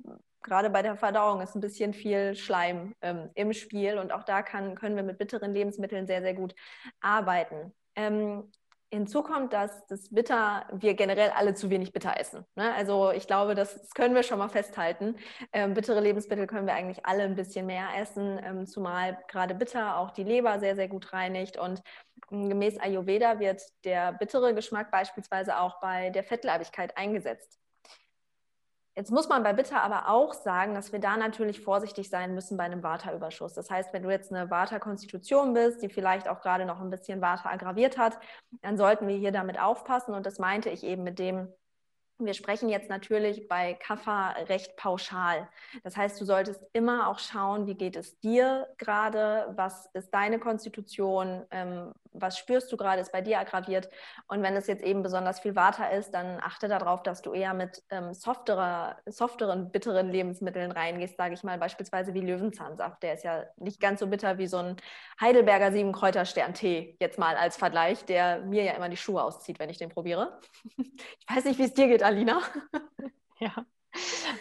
gerade 0.42 0.70
bei 0.70 0.82
der 0.82 0.96
Verdauung 0.96 1.40
ist 1.40 1.54
ein 1.54 1.60
bisschen 1.60 1.94
viel 1.94 2.34
Schleim 2.34 2.94
ähm, 3.00 3.30
im 3.34 3.52
Spiel 3.52 3.98
und 3.98 4.12
auch 4.12 4.24
da 4.24 4.42
kann, 4.42 4.74
können 4.74 4.96
wir 4.96 5.02
mit 5.02 5.18
bitteren 5.18 5.54
Lebensmitteln 5.54 6.06
sehr, 6.06 6.22
sehr 6.22 6.34
gut 6.34 6.54
arbeiten. 7.00 7.72
Ähm, 7.96 8.50
Hinzu 8.94 9.22
kommt, 9.22 9.54
dass 9.54 9.86
das 9.86 10.10
Bitter, 10.10 10.66
wir 10.70 10.92
generell 10.92 11.30
alle 11.30 11.54
zu 11.54 11.70
wenig 11.70 11.94
Bitter 11.94 12.20
essen. 12.20 12.44
Ne? 12.56 12.74
Also 12.74 13.10
ich 13.10 13.26
glaube, 13.26 13.54
das, 13.54 13.88
können 13.94 14.14
wir 14.14 14.22
schon 14.22 14.38
mal 14.38 14.50
festhalten. 14.50 15.16
Ähm, 15.54 15.72
bittere 15.72 16.00
Lebensmittel 16.00 16.46
können 16.46 16.66
wir 16.66 16.74
eigentlich 16.74 17.06
alle 17.06 17.22
ein 17.22 17.34
bisschen 17.34 17.64
mehr 17.64 17.88
essen, 17.96 18.38
ähm, 18.44 18.66
zumal 18.66 19.16
gerade 19.28 19.54
Bitter 19.54 19.96
auch 19.96 20.10
die 20.10 20.24
Leber 20.24 20.60
sehr, 20.60 20.76
sehr 20.76 20.88
gut 20.88 21.10
reinigt. 21.14 21.56
Und 21.56 21.82
ähm, 22.30 22.50
gemäß 22.50 22.78
Ayurveda 22.78 23.40
wird 23.40 23.62
der 23.84 24.12
bittere 24.12 24.54
Geschmack 24.54 24.90
beispielsweise 24.90 25.58
auch 25.58 25.80
bei 25.80 26.10
der 26.10 26.22
Fettleibigkeit 26.22 26.94
eingesetzt. 26.98 27.61
Jetzt 28.94 29.10
muss 29.10 29.28
man 29.28 29.42
bei 29.42 29.54
Bitter 29.54 29.82
aber 29.82 30.08
auch 30.08 30.34
sagen, 30.34 30.74
dass 30.74 30.92
wir 30.92 30.98
da 30.98 31.16
natürlich 31.16 31.62
vorsichtig 31.62 32.10
sein 32.10 32.34
müssen 32.34 32.58
bei 32.58 32.64
einem 32.64 32.82
Vata-Überschuss. 32.82 33.54
Das 33.54 33.70
heißt, 33.70 33.92
wenn 33.94 34.02
du 34.02 34.10
jetzt 34.10 34.30
eine 34.30 34.50
Vata-Konstitution 34.50 35.54
bist, 35.54 35.82
die 35.82 35.88
vielleicht 35.88 36.28
auch 36.28 36.42
gerade 36.42 36.66
noch 36.66 36.80
ein 36.80 36.90
bisschen 36.90 37.22
Vata 37.22 37.48
aggraviert 37.48 37.96
hat, 37.96 38.18
dann 38.60 38.76
sollten 38.76 39.08
wir 39.08 39.16
hier 39.16 39.32
damit 39.32 39.58
aufpassen. 39.58 40.14
Und 40.14 40.26
das 40.26 40.38
meinte 40.38 40.68
ich 40.68 40.84
eben 40.84 41.04
mit 41.04 41.18
dem, 41.18 41.48
wir 42.18 42.34
sprechen 42.34 42.68
jetzt 42.68 42.90
natürlich 42.90 43.48
bei 43.48 43.74
Kaffa 43.74 44.32
recht 44.48 44.76
pauschal. 44.76 45.48
Das 45.84 45.96
heißt, 45.96 46.20
du 46.20 46.26
solltest 46.26 46.62
immer 46.74 47.08
auch 47.08 47.18
schauen, 47.18 47.66
wie 47.66 47.74
geht 47.74 47.96
es 47.96 48.18
dir 48.20 48.68
gerade, 48.76 49.52
was 49.56 49.86
ist 49.94 50.12
deine 50.12 50.38
Konstitution, 50.38 51.46
ähm, 51.50 51.92
was 52.12 52.38
spürst 52.38 52.70
du 52.72 52.76
gerade, 52.76 53.00
ist 53.00 53.12
bei 53.12 53.20
dir 53.20 53.38
aggraviert. 53.38 53.88
Und 54.28 54.42
wenn 54.42 54.56
es 54.56 54.66
jetzt 54.66 54.82
eben 54.82 55.02
besonders 55.02 55.40
viel 55.40 55.56
Water 55.56 55.90
ist, 55.90 56.12
dann 56.12 56.38
achte 56.40 56.68
darauf, 56.68 57.02
dass 57.02 57.22
du 57.22 57.32
eher 57.32 57.54
mit 57.54 57.82
ähm, 57.90 58.14
softerer, 58.14 58.96
softeren, 59.06 59.70
bitteren 59.70 60.10
Lebensmitteln 60.10 60.72
reingehst, 60.72 61.16
sage 61.16 61.34
ich 61.34 61.42
mal, 61.42 61.58
beispielsweise 61.58 62.14
wie 62.14 62.20
Löwenzahnsaft. 62.20 63.02
Der 63.02 63.14
ist 63.14 63.24
ja 63.24 63.44
nicht 63.56 63.80
ganz 63.80 64.00
so 64.00 64.06
bitter 64.06 64.38
wie 64.38 64.46
so 64.46 64.58
ein 64.58 64.76
Heidelberger 65.20 65.72
Siebenkräuterstern-Tee, 65.72 66.96
jetzt 67.00 67.18
mal 67.18 67.36
als 67.36 67.56
Vergleich, 67.56 68.04
der 68.04 68.40
mir 68.40 68.64
ja 68.64 68.72
immer 68.72 68.88
die 68.88 68.96
Schuhe 68.96 69.22
auszieht, 69.22 69.58
wenn 69.58 69.70
ich 69.70 69.78
den 69.78 69.90
probiere. 69.90 70.38
ich 70.76 71.26
weiß 71.28 71.44
nicht, 71.44 71.58
wie 71.58 71.64
es 71.64 71.74
dir 71.74 71.88
geht, 71.88 72.02
Alina. 72.02 72.40
Ja. 73.38 73.66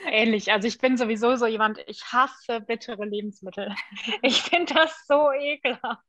Ähnlich. 0.06 0.52
Also 0.52 0.68
ich 0.68 0.78
bin 0.78 0.98
sowieso 0.98 1.36
so 1.36 1.46
jemand, 1.46 1.80
ich 1.88 2.04
hasse 2.06 2.62
bittere 2.62 3.06
Lebensmittel. 3.06 3.74
Ich 4.22 4.42
finde 4.44 4.74
das 4.74 5.06
so 5.08 5.32
ekelhaft. 5.32 6.04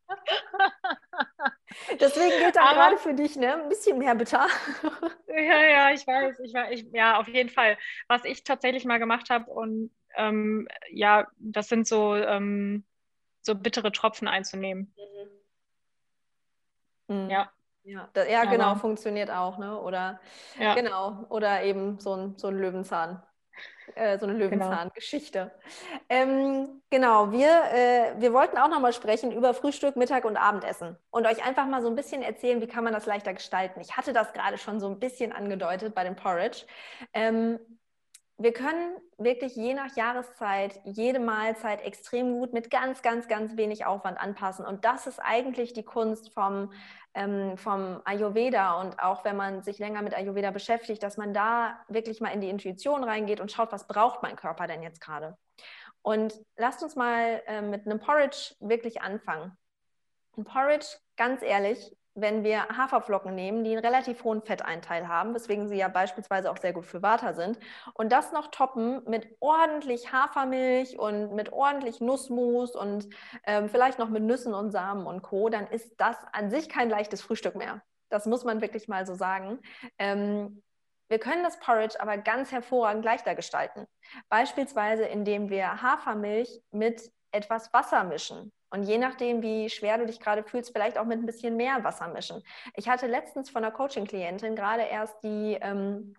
Deswegen 2.02 2.38
gilt 2.38 2.56
dann 2.56 2.74
gerade 2.74 2.98
für 2.98 3.14
dich, 3.14 3.36
ne? 3.36 3.54
Ein 3.62 3.68
bisschen 3.68 3.98
mehr 3.98 4.14
bitter. 4.14 4.46
Ja, 5.34 5.64
ja, 5.64 5.90
ich 5.92 6.06
weiß. 6.06 6.40
Ich 6.40 6.52
weiß 6.52 6.70
ich, 6.72 6.92
ja, 6.92 7.18
auf 7.18 7.26
jeden 7.26 7.48
Fall. 7.48 7.78
Was 8.06 8.22
ich 8.26 8.44
tatsächlich 8.44 8.84
mal 8.84 8.98
gemacht 8.98 9.30
habe 9.30 9.50
und 9.50 9.90
ähm, 10.14 10.68
ja, 10.90 11.26
das 11.38 11.68
sind 11.68 11.86
so, 11.86 12.14
ähm, 12.14 12.84
so 13.40 13.54
bittere 13.54 13.92
Tropfen 13.92 14.28
einzunehmen. 14.28 14.94
Mhm. 17.08 17.30
Ja. 17.30 17.50
Ja, 17.84 18.08
das, 18.12 18.28
ja 18.28 18.44
genau, 18.44 18.66
Aber, 18.66 18.80
funktioniert 18.80 19.30
auch, 19.30 19.58
ne? 19.58 19.80
Oder 19.80 20.20
ja. 20.58 20.74
genau, 20.74 21.24
oder 21.30 21.64
eben 21.64 21.98
so 21.98 22.14
ein, 22.14 22.38
so 22.38 22.48
ein 22.48 22.58
Löwenzahn. 22.58 23.22
Äh, 23.94 24.18
so 24.18 24.26
eine 24.26 24.36
genau. 24.38 24.50
Löwenzahn-Geschichte. 24.50 25.50
Genau, 26.08 26.22
ähm, 26.22 26.82
genau 26.90 27.32
wir, 27.32 27.48
äh, 27.48 28.20
wir 28.20 28.32
wollten 28.32 28.56
auch 28.58 28.68
nochmal 28.68 28.92
sprechen 28.92 29.32
über 29.32 29.54
Frühstück, 29.54 29.96
Mittag 29.96 30.24
und 30.24 30.36
Abendessen 30.36 30.96
und 31.10 31.26
euch 31.26 31.44
einfach 31.44 31.66
mal 31.66 31.82
so 31.82 31.88
ein 31.88 31.94
bisschen 31.94 32.22
erzählen, 32.22 32.60
wie 32.60 32.66
kann 32.66 32.84
man 32.84 32.92
das 32.92 33.06
leichter 33.06 33.32
gestalten. 33.34 33.80
Ich 33.80 33.96
hatte 33.96 34.12
das 34.12 34.32
gerade 34.32 34.58
schon 34.58 34.80
so 34.80 34.88
ein 34.88 34.98
bisschen 34.98 35.32
angedeutet 35.32 35.94
bei 35.94 36.04
dem 36.04 36.16
Porridge. 36.16 36.64
Ähm, 37.12 37.58
wir 38.38 38.52
können 38.52 38.96
wirklich 39.18 39.54
je 39.54 39.74
nach 39.74 39.94
Jahreszeit 39.96 40.80
jede 40.84 41.20
Mahlzeit 41.20 41.82
extrem 41.82 42.32
gut 42.32 42.52
mit 42.52 42.70
ganz, 42.70 43.02
ganz, 43.02 43.28
ganz 43.28 43.56
wenig 43.56 43.84
Aufwand 43.84 44.18
anpassen. 44.18 44.64
Und 44.64 44.84
das 44.84 45.06
ist 45.06 45.20
eigentlich 45.20 45.72
die 45.74 45.84
Kunst 45.84 46.32
vom, 46.32 46.72
ähm, 47.14 47.56
vom 47.56 48.00
Ayurveda. 48.04 48.80
Und 48.80 48.98
auch 48.98 49.24
wenn 49.24 49.36
man 49.36 49.62
sich 49.62 49.78
länger 49.78 50.02
mit 50.02 50.14
Ayurveda 50.14 50.50
beschäftigt, 50.50 51.02
dass 51.02 51.16
man 51.16 51.34
da 51.34 51.78
wirklich 51.88 52.20
mal 52.20 52.30
in 52.30 52.40
die 52.40 52.48
Intuition 52.48 53.04
reingeht 53.04 53.40
und 53.40 53.52
schaut, 53.52 53.70
was 53.70 53.86
braucht 53.86 54.22
mein 54.22 54.36
Körper 54.36 54.66
denn 54.66 54.82
jetzt 54.82 55.00
gerade. 55.00 55.36
Und 56.02 56.34
lasst 56.56 56.82
uns 56.82 56.96
mal 56.96 57.42
äh, 57.46 57.62
mit 57.62 57.86
einem 57.86 58.00
Porridge 58.00 58.54
wirklich 58.58 59.02
anfangen. 59.02 59.56
Ein 60.36 60.44
Porridge, 60.44 60.86
ganz 61.16 61.42
ehrlich, 61.42 61.94
wenn 62.14 62.44
wir 62.44 62.68
Haferflocken 62.68 63.34
nehmen, 63.34 63.64
die 63.64 63.72
einen 63.72 63.84
relativ 63.84 64.24
hohen 64.24 64.42
Fetteinteil 64.42 65.08
haben, 65.08 65.34
weswegen 65.34 65.68
sie 65.68 65.76
ja 65.76 65.88
beispielsweise 65.88 66.50
auch 66.50 66.58
sehr 66.58 66.72
gut 66.72 66.84
für 66.84 67.02
Vata 67.02 67.32
sind, 67.32 67.58
und 67.94 68.12
das 68.12 68.32
noch 68.32 68.48
toppen 68.50 69.02
mit 69.08 69.36
ordentlich 69.40 70.12
Hafermilch 70.12 70.98
und 70.98 71.34
mit 71.34 71.52
ordentlich 71.52 72.00
Nussmus 72.00 72.74
und 72.76 73.08
ähm, 73.46 73.68
vielleicht 73.68 73.98
noch 73.98 74.10
mit 74.10 74.22
Nüssen 74.22 74.54
und 74.54 74.70
Samen 74.70 75.06
und 75.06 75.22
Co., 75.22 75.48
dann 75.48 75.66
ist 75.66 75.94
das 75.98 76.16
an 76.32 76.50
sich 76.50 76.68
kein 76.68 76.90
leichtes 76.90 77.22
Frühstück 77.22 77.56
mehr. 77.56 77.82
Das 78.10 78.26
muss 78.26 78.44
man 78.44 78.60
wirklich 78.60 78.88
mal 78.88 79.06
so 79.06 79.14
sagen. 79.14 79.60
Ähm, 79.98 80.62
wir 81.08 81.18
können 81.18 81.42
das 81.42 81.58
Porridge 81.58 82.00
aber 82.00 82.18
ganz 82.18 82.52
hervorragend 82.52 83.04
leichter 83.04 83.34
gestalten. 83.34 83.86
Beispielsweise, 84.28 85.04
indem 85.04 85.50
wir 85.50 85.82
Hafermilch 85.82 86.60
mit 86.70 87.10
etwas 87.32 87.72
Wasser 87.72 88.04
mischen. 88.04 88.52
Und 88.72 88.84
je 88.84 88.96
nachdem, 88.96 89.42
wie 89.42 89.68
schwer 89.68 89.98
du 89.98 90.06
dich 90.06 90.18
gerade 90.18 90.42
fühlst, 90.42 90.72
vielleicht 90.72 90.96
auch 90.96 91.04
mit 91.04 91.18
ein 91.18 91.26
bisschen 91.26 91.56
mehr 91.58 91.84
Wasser 91.84 92.08
mischen. 92.08 92.42
Ich 92.74 92.88
hatte 92.88 93.06
letztens 93.06 93.50
von 93.50 93.62
einer 93.62 93.72
Coaching-Klientin 93.72 94.56
gerade 94.56 94.82
erst 94.84 95.22
die, 95.22 95.58
ähm, 95.60 96.14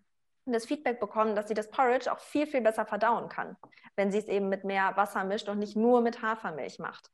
das 0.45 0.67
Feedback 0.67 0.99
bekommen, 0.99 1.35
dass 1.35 1.47
sie 1.47 1.55
das 1.55 1.71
Porridge 1.71 2.11
auch 2.11 2.19
viel, 2.19 2.45
viel 2.45 2.61
besser 2.61 2.85
verdauen 2.85 3.27
kann, 3.27 3.57
wenn 3.95 4.11
sie 4.11 4.19
es 4.19 4.27
eben 4.27 4.49
mit 4.49 4.65
mehr 4.65 4.95
Wasser 4.95 5.23
mischt 5.23 5.49
und 5.49 5.57
nicht 5.57 5.75
nur 5.75 6.01
mit 6.01 6.21
Hafermilch 6.21 6.77
macht. 6.77 7.09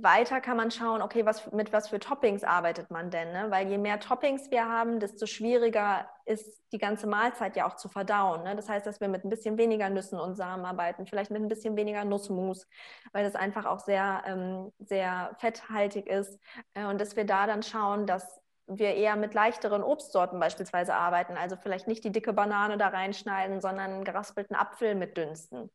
Weiter 0.00 0.40
kann 0.40 0.56
man 0.56 0.70
schauen, 0.70 1.02
okay, 1.02 1.26
was, 1.26 1.50
mit 1.52 1.72
was 1.72 1.88
für 1.88 1.98
Toppings 1.98 2.44
arbeitet 2.44 2.90
man 2.90 3.10
denn? 3.10 3.32
Ne? 3.32 3.46
Weil 3.50 3.68
je 3.68 3.78
mehr 3.78 4.00
Toppings 4.00 4.50
wir 4.50 4.68
haben, 4.68 5.00
desto 5.00 5.26
schwieriger 5.26 6.08
ist 6.24 6.62
die 6.72 6.78
ganze 6.78 7.06
Mahlzeit 7.06 7.56
ja 7.56 7.66
auch 7.66 7.76
zu 7.76 7.88
verdauen. 7.88 8.42
Ne? 8.42 8.56
Das 8.56 8.68
heißt, 8.68 8.86
dass 8.86 9.00
wir 9.00 9.08
mit 9.08 9.24
ein 9.24 9.30
bisschen 9.30 9.58
weniger 9.58 9.90
Nüssen 9.90 10.18
und 10.18 10.34
Samen 10.36 10.64
arbeiten, 10.64 11.06
vielleicht 11.06 11.30
mit 11.30 11.42
ein 11.42 11.48
bisschen 11.48 11.76
weniger 11.76 12.04
Nussmus, 12.04 12.66
weil 13.12 13.24
das 13.24 13.34
einfach 13.34 13.66
auch 13.66 13.80
sehr, 13.80 14.22
ähm, 14.26 14.72
sehr 14.78 15.34
fetthaltig 15.38 16.06
ist. 16.06 16.40
Äh, 16.74 16.86
und 16.86 17.00
dass 17.00 17.16
wir 17.16 17.24
da 17.24 17.46
dann 17.46 17.62
schauen, 17.62 18.06
dass 18.06 18.40
wir 18.66 18.94
eher 18.94 19.16
mit 19.16 19.34
leichteren 19.34 19.82
Obstsorten 19.82 20.40
beispielsweise 20.40 20.94
arbeiten. 20.94 21.36
Also 21.36 21.56
vielleicht 21.56 21.86
nicht 21.86 22.04
die 22.04 22.12
dicke 22.12 22.32
Banane 22.32 22.78
da 22.78 22.88
reinschneiden, 22.88 23.60
sondern 23.60 23.90
einen 23.92 24.04
geraspelten 24.04 24.56
Apfel 24.56 24.94
mit 24.94 25.16
dünsten. 25.16 25.70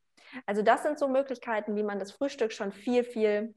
Also 0.46 0.62
das 0.62 0.84
sind 0.84 1.00
so 1.00 1.08
Möglichkeiten, 1.08 1.76
wie 1.76 1.84
man 1.84 2.00
das 2.00 2.12
Frühstück 2.12 2.54
schon 2.54 2.72
viel, 2.72 3.04
viel 3.04 3.56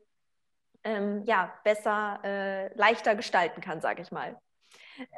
ähm, 0.85 1.23
ja, 1.25 1.53
besser, 1.65 2.21
äh, 2.25 2.75
leichter 2.75 3.15
gestalten 3.15 3.61
kann, 3.61 3.81
sage 3.81 4.03
ich 4.03 4.11
mal. 4.11 4.39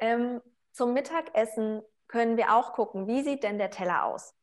Ähm, 0.00 0.40
zum 0.72 0.92
Mittagessen 0.92 1.82
können 2.08 2.36
wir 2.36 2.54
auch 2.54 2.72
gucken, 2.72 3.06
wie 3.06 3.22
sieht 3.22 3.42
denn 3.42 3.58
der 3.58 3.70
Teller 3.70 4.04
aus? 4.04 4.34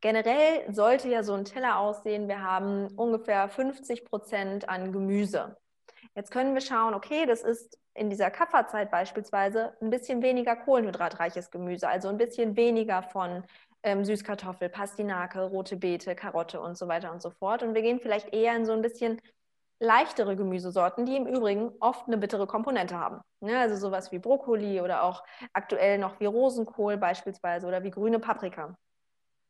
Generell 0.00 0.72
sollte 0.72 1.08
ja 1.08 1.22
so 1.22 1.34
ein 1.34 1.44
Teller 1.44 1.78
aussehen, 1.78 2.28
wir 2.28 2.42
haben 2.42 2.86
ungefähr 2.96 3.48
50 3.48 4.04
Prozent 4.04 4.68
an 4.68 4.92
Gemüse. 4.92 5.56
Jetzt 6.14 6.30
können 6.30 6.54
wir 6.54 6.60
schauen, 6.60 6.94
okay, 6.94 7.26
das 7.26 7.42
ist 7.42 7.78
in 7.94 8.10
dieser 8.10 8.30
Kafferzeit 8.30 8.90
beispielsweise 8.90 9.76
ein 9.80 9.90
bisschen 9.90 10.22
weniger 10.22 10.54
kohlenhydratreiches 10.54 11.50
Gemüse, 11.50 11.88
also 11.88 12.08
ein 12.08 12.16
bisschen 12.16 12.56
weniger 12.56 13.02
von 13.02 13.44
ähm, 13.82 14.04
Süßkartoffel, 14.04 14.68
Pastinake, 14.68 15.40
rote 15.40 15.76
Beete, 15.76 16.14
Karotte 16.14 16.60
und 16.60 16.76
so 16.76 16.86
weiter 16.86 17.12
und 17.12 17.20
so 17.20 17.30
fort. 17.30 17.62
Und 17.62 17.74
wir 17.74 17.82
gehen 17.82 18.00
vielleicht 18.00 18.32
eher 18.32 18.54
in 18.54 18.64
so 18.64 18.72
ein 18.72 18.82
bisschen 18.82 19.20
leichtere 19.80 20.36
Gemüsesorten, 20.36 21.06
die 21.06 21.16
im 21.16 21.26
Übrigen 21.26 21.72
oft 21.80 22.06
eine 22.06 22.18
bittere 22.18 22.46
Komponente 22.46 22.98
haben. 22.98 23.20
Ja, 23.40 23.60
also 23.60 23.76
sowas 23.76 24.10
wie 24.10 24.18
Brokkoli 24.18 24.80
oder 24.80 25.04
auch 25.04 25.22
aktuell 25.52 25.98
noch 25.98 26.18
wie 26.20 26.26
Rosenkohl 26.26 26.96
beispielsweise 26.96 27.66
oder 27.66 27.84
wie 27.84 27.90
grüne 27.90 28.18
Paprika. 28.18 28.76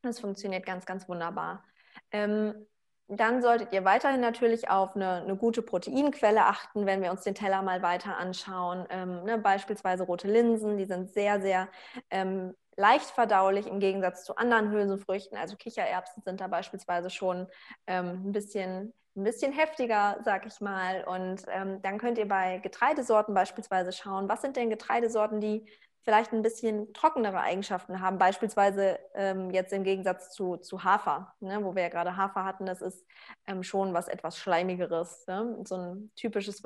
Das 0.02 0.20
funktioniert 0.20 0.66
ganz, 0.66 0.86
ganz 0.86 1.08
wunderbar. 1.08 1.64
Ähm, 2.12 2.66
dann 3.08 3.40
solltet 3.40 3.72
ihr 3.72 3.84
weiterhin 3.86 4.20
natürlich 4.20 4.68
auf 4.68 4.94
eine, 4.94 5.22
eine, 5.22 5.34
gute 5.34 5.62
Proteinquelle 5.62 6.44
achten, 6.44 6.84
wenn 6.84 7.00
wir 7.00 7.10
uns 7.10 7.22
den 7.22 7.34
Teller 7.34 7.62
mal 7.62 7.80
weiter 7.80 8.18
anschauen. 8.18 8.86
Ähm, 8.90 9.24
ne, 9.24 9.38
beispielsweise 9.38 10.02
rote 10.02 10.28
Linsen, 10.28 10.76
die 10.76 10.84
sind 10.84 11.10
sehr, 11.10 11.40
sehr 11.40 11.68
ähm, 12.10 12.54
leicht 12.76 13.06
verdaulich 13.10 13.66
im 13.66 13.80
Gegensatz 13.80 14.24
zu 14.24 14.36
anderen 14.36 14.70
Hülsenfrüchten. 14.70 15.38
Also 15.38 15.56
Kichererbsen 15.56 16.22
sind 16.22 16.42
da 16.42 16.48
beispielsweise 16.48 17.08
schon 17.08 17.48
ähm, 17.86 18.28
ein 18.28 18.32
bisschen 18.32 18.92
ein 19.18 19.24
bisschen 19.24 19.52
heftiger, 19.52 20.18
sag 20.24 20.46
ich 20.46 20.60
mal. 20.60 21.04
Und 21.04 21.42
ähm, 21.48 21.82
dann 21.82 21.98
könnt 21.98 22.18
ihr 22.18 22.28
bei 22.28 22.58
Getreidesorten 22.58 23.34
beispielsweise 23.34 23.92
schauen, 23.92 24.28
was 24.28 24.40
sind 24.42 24.56
denn 24.56 24.70
Getreidesorten, 24.70 25.40
die 25.40 25.66
vielleicht 26.04 26.32
ein 26.32 26.42
bisschen 26.42 26.94
trockenere 26.94 27.40
Eigenschaften 27.40 28.00
haben, 28.00 28.16
beispielsweise 28.16 28.98
ähm, 29.14 29.50
jetzt 29.50 29.74
im 29.74 29.84
Gegensatz 29.84 30.30
zu, 30.30 30.56
zu 30.56 30.82
Hafer, 30.82 31.34
ne, 31.40 31.62
wo 31.62 31.74
wir 31.74 31.82
ja 31.82 31.88
gerade 31.90 32.16
Hafer 32.16 32.44
hatten, 32.44 32.64
das 32.64 32.80
ist 32.80 33.04
ähm, 33.46 33.62
schon 33.62 33.92
was 33.92 34.08
etwas 34.08 34.38
Schleimigeres, 34.38 35.26
ne? 35.26 35.58
so 35.64 35.76
ein 35.76 36.10
typisches 36.16 36.62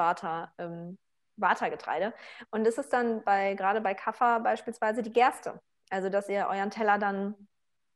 ähm, 0.58 0.96
Vata-Getreide. 1.36 2.14
Und 2.50 2.64
das 2.64 2.78
ist 2.78 2.92
dann 2.92 3.24
bei, 3.24 3.54
gerade 3.54 3.80
bei 3.80 3.94
Kaffer 3.94 4.38
beispielsweise 4.38 5.02
die 5.02 5.12
Gerste. 5.12 5.60
Also, 5.90 6.08
dass 6.08 6.28
ihr 6.28 6.46
euren 6.48 6.70
Teller 6.70 6.98
dann 6.98 7.34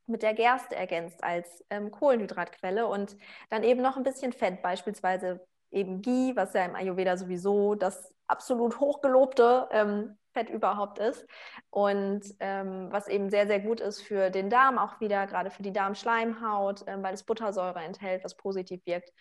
mit 0.06 0.22
der 0.22 0.34
Gerste 0.34 0.76
ergänzt 0.76 1.22
als 1.22 1.64
ähm, 1.70 1.90
Kohlenhydratquelle 1.90 2.86
und 2.86 3.16
dann 3.50 3.62
eben 3.62 3.82
noch 3.82 3.96
ein 3.96 4.02
bisschen 4.02 4.32
Fett, 4.32 4.62
beispielsweise 4.62 5.46
eben 5.70 6.02
Ghee, 6.02 6.34
was 6.36 6.54
ja 6.54 6.64
im 6.64 6.74
Ayurveda 6.74 7.16
sowieso 7.16 7.74
das 7.74 8.14
absolut 8.26 8.80
hochgelobte 8.80 9.68
ähm, 9.70 10.16
Fett 10.32 10.50
überhaupt 10.50 10.98
ist 10.98 11.26
und 11.70 12.22
ähm, 12.40 12.88
was 12.90 13.08
eben 13.08 13.30
sehr, 13.30 13.46
sehr 13.46 13.60
gut 13.60 13.80
ist 13.80 14.02
für 14.02 14.30
den 14.30 14.50
Darm 14.50 14.78
auch 14.78 15.00
wieder, 15.00 15.26
gerade 15.26 15.50
für 15.50 15.62
die 15.62 15.72
Darmschleimhaut, 15.72 16.84
ähm, 16.86 17.02
weil 17.02 17.14
es 17.14 17.24
Buttersäure 17.24 17.80
enthält, 17.80 18.22
was 18.22 18.36
positiv 18.36 18.84
wirkt 18.84 19.12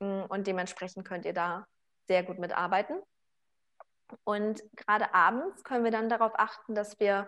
mm, 0.00 0.22
und 0.28 0.46
dementsprechend 0.46 1.06
könnt 1.06 1.24
ihr 1.24 1.34
da 1.34 1.66
sehr 2.08 2.22
gut 2.22 2.38
mitarbeiten. 2.38 2.96
Und 4.24 4.62
gerade 4.76 5.14
abends 5.14 5.64
können 5.64 5.84
wir 5.84 5.90
dann 5.90 6.08
darauf 6.08 6.32
achten, 6.36 6.74
dass 6.74 6.98
wir 7.00 7.26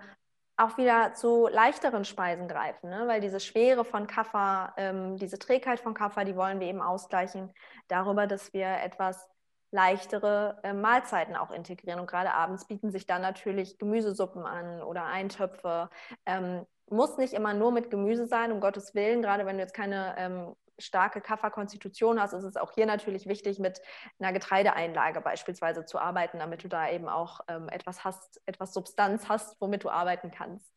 auch 0.56 0.78
wieder 0.78 1.14
zu 1.14 1.49
leichteren 1.49 2.04
Speisen 2.04 2.46
greifen, 2.46 2.88
ne? 2.90 3.04
weil 3.06 3.20
diese 3.20 3.40
Schwere 3.40 3.84
von 3.84 4.06
Kaffer, 4.06 4.73
ähm, 4.76 5.16
diese 5.16 5.38
Trägheit 5.38 5.80
von 5.80 5.94
Kaffer, 5.94 6.25
die 6.25 6.37
wollen 6.37 6.61
wir 6.61 6.68
eben 6.68 6.80
ausgleichen 6.80 7.52
darüber, 7.88 8.26
dass 8.26 8.52
wir 8.52 8.68
etwas 8.68 9.28
leichtere 9.73 10.61
äh, 10.62 10.73
Mahlzeiten 10.73 11.34
auch 11.34 11.50
integrieren. 11.50 11.99
Und 11.99 12.06
gerade 12.06 12.32
abends 12.32 12.66
bieten 12.66 12.92
sich 12.92 13.06
dann 13.06 13.23
natürlich 13.23 13.78
Gemüsesuppen 13.78 14.46
an 14.46 14.80
oder 14.82 15.04
Eintöpfe. 15.06 15.90
Ähm, 16.25 16.64
muss 16.88 17.18
nicht 17.18 17.32
immer 17.32 17.54
nur 17.54 17.73
mit 17.73 17.90
Gemüse 17.90 18.26
sein, 18.26 18.52
um 18.52 18.61
Gottes 18.61 18.94
Willen. 18.94 19.20
Gerade 19.20 19.46
wenn 19.46 19.56
du 19.56 19.62
jetzt 19.62 19.75
keine 19.75 20.14
ähm, 20.16 20.54
starke 20.78 21.21
Kafferkonstitution 21.21 22.21
hast, 22.21 22.33
ist 22.33 22.45
es 22.45 22.57
auch 22.57 22.73
hier 22.73 22.87
natürlich 22.87 23.26
wichtig, 23.26 23.59
mit 23.59 23.81
einer 24.19 24.33
Getreideeinlage 24.33 25.21
beispielsweise 25.21 25.85
zu 25.85 25.99
arbeiten, 25.99 26.38
damit 26.38 26.64
du 26.64 26.69
da 26.69 26.90
eben 26.90 27.09
auch 27.09 27.40
ähm, 27.49 27.69
etwas 27.69 28.04
hast, 28.04 28.40
etwas 28.47 28.75
Substanz 28.75 29.28
hast, 29.28 29.61
womit 29.61 29.85
du 29.85 29.90
arbeiten 29.90 30.31
kannst. 30.31 30.73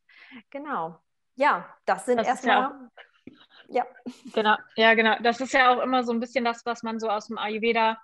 Genau. 0.50 1.00
Ja, 1.36 1.75
das 1.86 2.06
sind 2.06 2.20
erstmal. 2.20 2.89
Ja, 3.68 3.86
Genau, 4.34 4.56
ja, 4.75 4.94
genau. 4.94 5.16
Das 5.22 5.42
ist 5.42 5.54
ja 5.54 5.74
auch 5.74 5.82
immer 5.82 6.04
so 6.04 6.13
ein 6.13 6.20
bisschen 6.20 6.46
das, 6.46 6.66
was 6.66 6.84
man 6.84 7.00
so 7.00 7.10
aus 7.10 7.27
dem 7.27 7.38
Ayurveda 7.38 7.98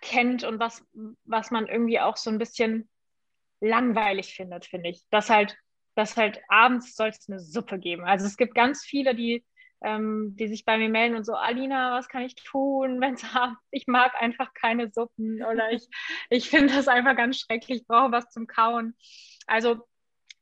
kennt 0.00 0.44
und 0.44 0.60
was, 0.60 0.84
was 1.24 1.50
man 1.50 1.66
irgendwie 1.66 2.00
auch 2.00 2.16
so 2.16 2.30
ein 2.30 2.38
bisschen 2.38 2.88
langweilig 3.60 4.34
findet, 4.34 4.66
finde 4.66 4.90
ich. 4.90 5.04
Dass 5.10 5.30
halt, 5.30 5.56
dass 5.94 6.16
halt 6.16 6.40
abends 6.48 6.94
soll 6.94 7.08
es 7.08 7.28
eine 7.28 7.40
Suppe 7.40 7.78
geben. 7.78 8.04
Also 8.04 8.26
es 8.26 8.36
gibt 8.36 8.54
ganz 8.54 8.84
viele, 8.84 9.14
die 9.14 9.44
ähm, 9.84 10.34
die 10.36 10.48
sich 10.48 10.64
bei 10.64 10.78
mir 10.78 10.88
melden 10.88 11.16
und 11.16 11.24
so, 11.24 11.34
Alina, 11.34 11.96
was 11.96 12.08
kann 12.08 12.22
ich 12.22 12.34
tun, 12.34 13.00
wenn 13.00 13.14
es 13.14 13.24
ich 13.70 13.86
mag 13.86 14.12
einfach 14.20 14.52
keine 14.54 14.90
Suppen 14.90 15.42
oder 15.44 15.70
ich, 15.70 15.88
ich 16.30 16.50
finde 16.50 16.74
das 16.74 16.88
einfach 16.88 17.16
ganz 17.16 17.38
schrecklich, 17.38 17.82
ich 17.82 17.86
brauche 17.86 18.12
was 18.12 18.30
zum 18.30 18.46
Kauen. 18.46 18.96
Also 19.46 19.86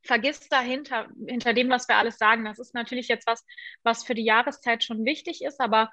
vergiss 0.04 0.48
dahinter, 0.48 1.08
hinter 1.26 1.52
dem, 1.54 1.70
was 1.70 1.88
wir 1.88 1.96
alles 1.96 2.18
sagen. 2.18 2.44
Das 2.44 2.58
ist 2.58 2.74
natürlich 2.74 3.08
jetzt 3.08 3.26
was, 3.26 3.44
was 3.82 4.04
für 4.04 4.14
die 4.14 4.24
Jahreszeit 4.24 4.82
schon 4.82 5.04
wichtig 5.04 5.42
ist, 5.42 5.60
aber 5.60 5.90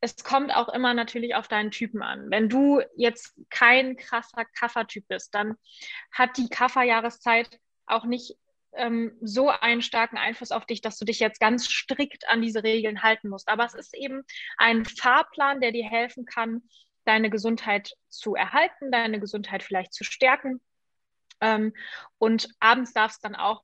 es 0.00 0.16
kommt 0.16 0.54
auch 0.54 0.68
immer 0.68 0.94
natürlich 0.94 1.34
auf 1.34 1.48
deinen 1.48 1.70
Typen 1.70 2.02
an. 2.02 2.30
Wenn 2.30 2.48
du 2.48 2.80
jetzt 2.96 3.34
kein 3.50 3.96
krasser 3.96 4.44
Kaffertyp 4.44 5.08
bist, 5.08 5.34
dann 5.34 5.56
hat 6.12 6.36
die 6.36 6.48
Kafferjahreszeit 6.48 7.58
auch 7.86 8.04
nicht 8.04 8.36
ähm, 8.74 9.16
so 9.20 9.48
einen 9.48 9.82
starken 9.82 10.16
Einfluss 10.16 10.52
auf 10.52 10.66
dich, 10.66 10.80
dass 10.80 10.98
du 10.98 11.04
dich 11.04 11.20
jetzt 11.20 11.40
ganz 11.40 11.68
strikt 11.68 12.28
an 12.28 12.42
diese 12.42 12.62
Regeln 12.62 13.02
halten 13.02 13.28
musst. 13.28 13.48
Aber 13.48 13.64
es 13.64 13.74
ist 13.74 13.94
eben 13.94 14.22
ein 14.56 14.84
Fahrplan, 14.84 15.60
der 15.60 15.72
dir 15.72 15.88
helfen 15.88 16.24
kann, 16.24 16.62
deine 17.04 17.30
Gesundheit 17.30 17.92
zu 18.08 18.34
erhalten, 18.34 18.90
deine 18.90 19.20
Gesundheit 19.20 19.62
vielleicht 19.62 19.94
zu 19.94 20.04
stärken. 20.04 20.60
Ähm, 21.40 21.72
und 22.18 22.48
abends 22.60 22.92
darf 22.92 23.12
es 23.12 23.20
dann 23.20 23.34
auch 23.34 23.62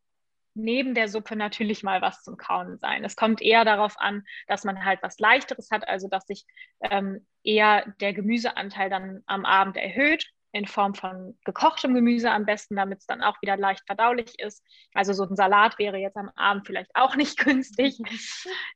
neben 0.54 0.94
der 0.94 1.08
Suppe 1.08 1.36
natürlich 1.36 1.82
mal 1.82 2.00
was 2.00 2.22
zum 2.22 2.36
Kauen 2.36 2.78
sein. 2.78 3.04
Es 3.04 3.16
kommt 3.16 3.42
eher 3.42 3.64
darauf 3.64 3.98
an, 3.98 4.24
dass 4.46 4.64
man 4.64 4.84
halt 4.84 5.02
was 5.02 5.18
Leichteres 5.18 5.68
hat, 5.70 5.86
also 5.88 6.08
dass 6.08 6.26
sich 6.26 6.44
ähm, 6.80 7.26
eher 7.42 7.92
der 8.00 8.14
Gemüseanteil 8.14 8.88
dann 8.88 9.22
am 9.26 9.44
Abend 9.44 9.76
erhöht 9.76 10.33
in 10.54 10.66
Form 10.66 10.94
von 10.94 11.36
gekochtem 11.44 11.94
Gemüse 11.94 12.30
am 12.30 12.46
besten, 12.46 12.76
damit 12.76 13.00
es 13.00 13.06
dann 13.06 13.22
auch 13.22 13.42
wieder 13.42 13.56
leicht 13.56 13.84
verdaulich 13.86 14.38
ist. 14.38 14.64
Also 14.94 15.12
so 15.12 15.24
ein 15.24 15.34
Salat 15.34 15.80
wäre 15.80 15.96
jetzt 15.96 16.16
am 16.16 16.30
Abend 16.36 16.64
vielleicht 16.64 16.94
auch 16.94 17.16
nicht 17.16 17.36
günstig. 17.44 17.98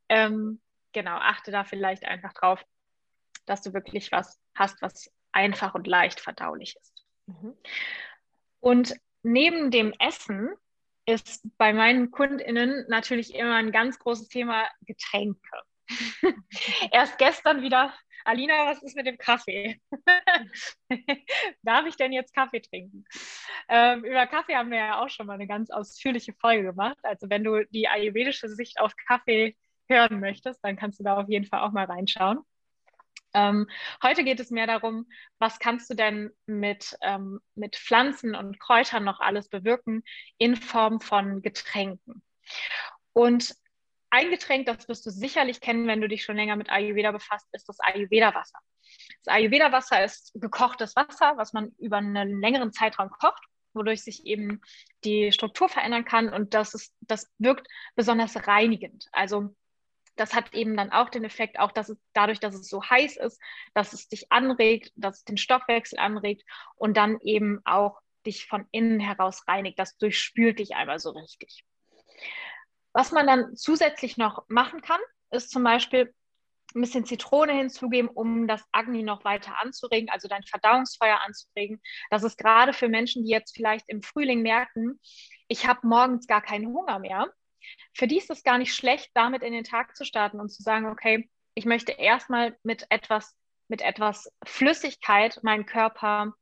ähm, 0.09 0.61
genau, 0.91 1.15
achte 1.15 1.51
da 1.51 1.63
vielleicht 1.63 2.03
einfach 2.05 2.33
drauf, 2.33 2.61
dass 3.45 3.61
du 3.61 3.73
wirklich 3.73 4.11
was 4.11 4.37
hast, 4.55 4.81
was 4.81 5.09
einfach 5.31 5.73
und 5.73 5.87
leicht 5.87 6.19
verdaulich 6.19 6.75
ist. 6.75 7.05
Mhm. 7.27 7.55
Und 8.59 8.95
neben 9.23 9.71
dem 9.71 9.93
Essen 9.99 10.49
ist 11.05 11.47
bei 11.57 11.71
meinen 11.71 12.11
KundInnen 12.11 12.87
natürlich 12.89 13.35
immer 13.35 13.55
ein 13.55 13.71
ganz 13.71 13.97
großes 13.99 14.27
Thema 14.27 14.67
Getränke. 14.81 15.61
Erst 16.91 17.17
gestern 17.19 17.61
wieder 17.61 17.93
Alina, 18.29 18.67
was 18.67 18.83
ist 18.83 18.95
mit 18.95 19.07
dem 19.07 19.17
Kaffee? 19.17 19.81
Darf 21.63 21.87
ich 21.87 21.95
denn 21.95 22.13
jetzt 22.13 22.35
Kaffee 22.35 22.61
trinken? 22.61 23.03
Ähm, 23.67 24.03
über 24.03 24.27
Kaffee 24.27 24.55
haben 24.55 24.69
wir 24.69 24.77
ja 24.77 25.01
auch 25.01 25.09
schon 25.09 25.25
mal 25.25 25.33
eine 25.33 25.47
ganz 25.47 25.71
ausführliche 25.71 26.33
Folge 26.33 26.61
gemacht. 26.61 26.99
Also 27.01 27.27
wenn 27.31 27.43
du 27.43 27.65
die 27.71 27.87
ayurvedische 27.87 28.47
Sicht 28.47 28.79
auf 28.79 28.93
Kaffee 29.07 29.57
hören 29.89 30.19
möchtest, 30.19 30.63
dann 30.63 30.75
kannst 30.75 30.99
du 30.99 31.03
da 31.03 31.17
auf 31.17 31.27
jeden 31.27 31.47
Fall 31.47 31.61
auch 31.61 31.71
mal 31.71 31.85
reinschauen. 31.85 32.41
Ähm, 33.33 33.67
heute 34.03 34.23
geht 34.23 34.39
es 34.39 34.51
mehr 34.51 34.67
darum, 34.67 35.07
was 35.39 35.57
kannst 35.57 35.89
du 35.89 35.95
denn 35.95 36.29
mit, 36.45 36.95
ähm, 37.01 37.39
mit 37.55 37.77
Pflanzen 37.77 38.35
und 38.35 38.59
Kräutern 38.59 39.05
noch 39.05 39.21
alles 39.21 39.49
bewirken 39.49 40.03
in 40.37 40.55
Form 40.55 41.01
von 41.01 41.41
Getränken. 41.41 42.21
Und 43.11 43.55
ein 44.09 44.29
Getränk, 44.29 44.65
das 44.65 44.87
wirst 44.87 45.05
du 45.05 45.11
sicherlich 45.11 45.61
kennen, 45.61 45.87
wenn 45.87 46.01
du 46.01 46.07
dich 46.07 46.23
schon 46.23 46.35
länger 46.35 46.55
mit 46.55 46.69
Ayurveda 46.69 47.11
befasst, 47.11 47.47
ist 47.51 47.69
das 47.69 47.79
Ayurveda-Wasser. 47.79 48.59
Das 49.23 49.33
Ayurveda-Wasser 49.33 50.03
ist 50.03 50.31
gekochtes 50.35 50.95
Wasser, 50.95 51.33
was 51.37 51.53
man 51.53 51.71
über 51.77 51.97
einen 51.97 52.41
längeren 52.41 52.71
Zeitraum 52.71 53.09
kocht, 53.09 53.43
wodurch 53.73 54.03
sich 54.03 54.25
eben 54.25 54.61
die 55.03 55.31
Struktur 55.31 55.69
verändern 55.69 56.05
kann 56.05 56.29
und 56.29 56.53
das, 56.53 56.73
ist, 56.73 56.93
das 57.01 57.29
wirkt 57.37 57.67
besonders 57.95 58.47
reinigend. 58.47 59.07
Also 59.11 59.55
das 60.15 60.33
hat 60.33 60.53
eben 60.53 60.75
dann 60.75 60.91
auch 60.91 61.09
den 61.09 61.23
Effekt, 61.23 61.59
auch 61.59 61.71
dass 61.71 61.89
es 61.89 61.97
dadurch, 62.13 62.39
dass 62.39 62.53
es 62.53 62.67
so 62.67 62.83
heiß 62.83 63.17
ist, 63.17 63.39
dass 63.73 63.93
es 63.93 64.09
dich 64.09 64.31
anregt, 64.31 64.91
dass 64.95 65.19
es 65.19 65.23
den 65.23 65.37
Stoffwechsel 65.37 65.97
anregt 65.97 66.43
und 66.75 66.97
dann 66.97 67.19
eben 67.21 67.61
auch 67.63 68.01
dich 68.25 68.47
von 68.47 68.67
innen 68.71 68.99
heraus 68.99 69.47
reinigt. 69.47 69.79
Das 69.79 69.97
durchspült 69.97 70.59
dich 70.59 70.75
einmal 70.75 70.99
so 70.99 71.11
richtig. 71.11 71.63
Was 72.99 73.13
man 73.13 73.27
dann 73.27 73.55
zusätzlich 73.55 74.17
noch 74.17 74.43
machen 74.49 74.81
kann, 74.81 74.99
ist 75.31 75.51
zum 75.51 75.63
Beispiel 75.63 76.13
ein 76.75 76.81
bisschen 76.81 77.05
Zitrone 77.05 77.53
hinzugeben, 77.53 78.09
um 78.09 78.45
das 78.45 78.61
Agni 78.73 79.03
noch 79.03 79.23
weiter 79.23 79.57
anzuregen, 79.61 80.09
also 80.09 80.27
dein 80.27 80.43
Verdauungsfeuer 80.43 81.17
anzuregen. 81.25 81.81
Das 82.09 82.23
ist 82.23 82.37
gerade 82.37 82.73
für 82.73 82.89
Menschen, 82.89 83.23
die 83.23 83.31
jetzt 83.31 83.55
vielleicht 83.55 83.87
im 83.87 84.01
Frühling 84.01 84.41
merken, 84.41 84.99
ich 85.47 85.65
habe 85.65 85.87
morgens 85.87 86.27
gar 86.27 86.41
keinen 86.41 86.67
Hunger 86.67 86.99
mehr. 86.99 87.31
Für 87.93 88.05
die 88.05 88.17
ist 88.17 88.31
es 88.31 88.43
gar 88.43 88.57
nicht 88.57 88.75
schlecht, 88.75 89.11
damit 89.13 89.43
in 89.43 89.53
den 89.53 89.63
Tag 89.63 89.95
zu 89.95 90.03
starten 90.03 90.41
und 90.41 90.49
zu 90.49 90.61
sagen, 90.61 90.87
okay, 90.87 91.29
ich 91.53 91.63
möchte 91.63 91.93
erstmal 91.93 92.57
mit 92.63 92.85
etwas, 92.89 93.33
mit 93.69 93.81
etwas 93.81 94.29
Flüssigkeit 94.45 95.39
meinen 95.41 95.65
Körper, 95.65 96.33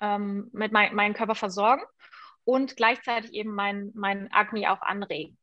ähm, 0.00 0.50
mit 0.52 0.72
mein, 0.72 0.96
meinen 0.96 1.14
Körper 1.14 1.36
versorgen 1.36 1.84
und 2.42 2.74
gleichzeitig 2.74 3.32
eben 3.32 3.54
meinen 3.54 3.92
mein 3.94 4.28
Agni 4.32 4.66
auch 4.66 4.82
anregen. 4.82 5.37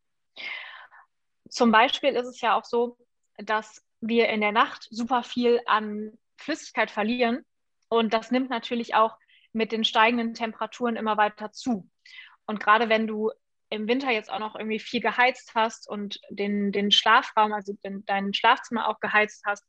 Zum 1.50 1.72
Beispiel 1.72 2.16
ist 2.16 2.28
es 2.28 2.42
ja 2.42 2.58
auch 2.58 2.66
so, 2.66 2.98
dass 3.38 3.86
wir 4.02 4.30
in 4.30 4.42
der 4.42 4.52
Nacht 4.52 4.88
super 4.90 5.24
viel 5.24 5.62
an 5.66 6.18
Flüssigkeit 6.38 6.92
verlieren 6.92 7.46
und 7.88 8.14
das 8.14 8.32
nimmt 8.32 8.50
natürlich 8.50 8.96
auch 8.96 9.18
mit 9.54 9.72
den 9.72 9.84
steigenden 9.84 10.34
Temperaturen 10.34 10.96
immer 10.96 11.18
weiter 11.18 11.52
zu. 11.52 11.90
Und 12.46 12.60
gerade 12.60 12.90
wenn 12.90 13.08
du 13.08 13.32
im 13.70 13.88
Winter 13.88 14.12
jetzt 14.12 14.32
auch 14.32 14.40
noch 14.40 14.56
irgendwie 14.56 14.80
viel 14.80 15.02
geheizt 15.02 15.54
hast 15.56 15.90
und 15.90 16.20
den, 16.30 16.72
den 16.72 16.92
Schlafraum, 16.92 17.54
also 17.54 17.74
den, 17.84 18.06
dein 18.06 18.34
Schlafzimmer 18.34 18.88
auch 18.88 19.00
geheizt 19.00 19.44
hast, 19.46 19.66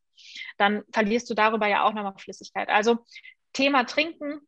dann 0.58 0.82
verlierst 0.92 1.28
du 1.30 1.34
darüber 1.34 1.66
ja 1.66 1.84
auch 1.84 1.92
nochmal 1.92 2.18
Flüssigkeit. 2.18 2.68
Also 2.68 3.04
Thema 3.52 3.84
Trinken, 3.84 4.40